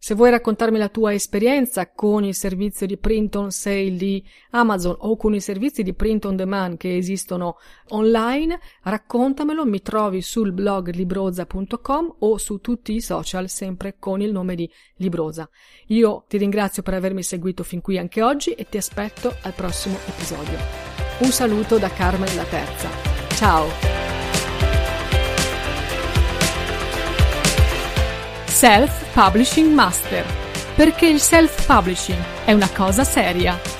Se 0.00 0.14
vuoi 0.14 0.30
raccontarmi 0.30 0.78
la 0.78 0.88
tua 0.88 1.12
esperienza 1.12 1.90
con 1.90 2.22
il 2.22 2.34
servizio 2.36 2.86
di 2.86 2.96
print 2.96 3.34
on 3.34 3.50
sale 3.50 3.96
di 3.96 4.24
Amazon 4.50 4.94
o 5.00 5.16
con 5.16 5.34
i 5.34 5.40
servizi 5.40 5.82
di 5.82 5.92
print 5.92 6.26
on 6.26 6.36
demand 6.36 6.76
che 6.76 6.96
esistono 6.96 7.56
online, 7.88 8.60
raccontamelo, 8.84 9.66
mi 9.66 9.82
trovi 9.82 10.22
sul 10.22 10.52
blog 10.52 10.92
libroza.com 10.92 12.14
o 12.20 12.38
su 12.38 12.60
tutti 12.60 12.94
i 12.94 13.00
social 13.00 13.48
sempre 13.48 13.96
con 13.98 14.20
il 14.20 14.30
nome 14.30 14.54
di 14.54 14.70
Libroza. 14.98 15.50
Io 15.88 16.24
ti 16.28 16.38
ringrazio 16.38 16.84
per 16.84 16.94
avermi 16.94 17.24
seguito 17.24 17.64
fin 17.64 17.80
qui 17.80 17.98
anche 17.98 18.22
oggi 18.22 18.52
e 18.52 18.68
ti 18.68 18.76
aspetto 18.76 19.34
al 19.42 19.52
prossimo 19.52 19.98
episodio. 20.06 20.56
Un 21.18 21.30
saluto 21.32 21.78
da 21.78 21.90
Carmen 21.90 22.32
la 22.36 22.44
Terza. 22.44 23.07
Ciao! 23.38 23.68
Self 28.46 29.12
Publishing 29.14 29.72
Master. 29.72 30.24
Perché 30.74 31.06
il 31.06 31.20
self-publishing 31.20 32.18
è 32.44 32.52
una 32.52 32.68
cosa 32.74 33.04
seria. 33.04 33.77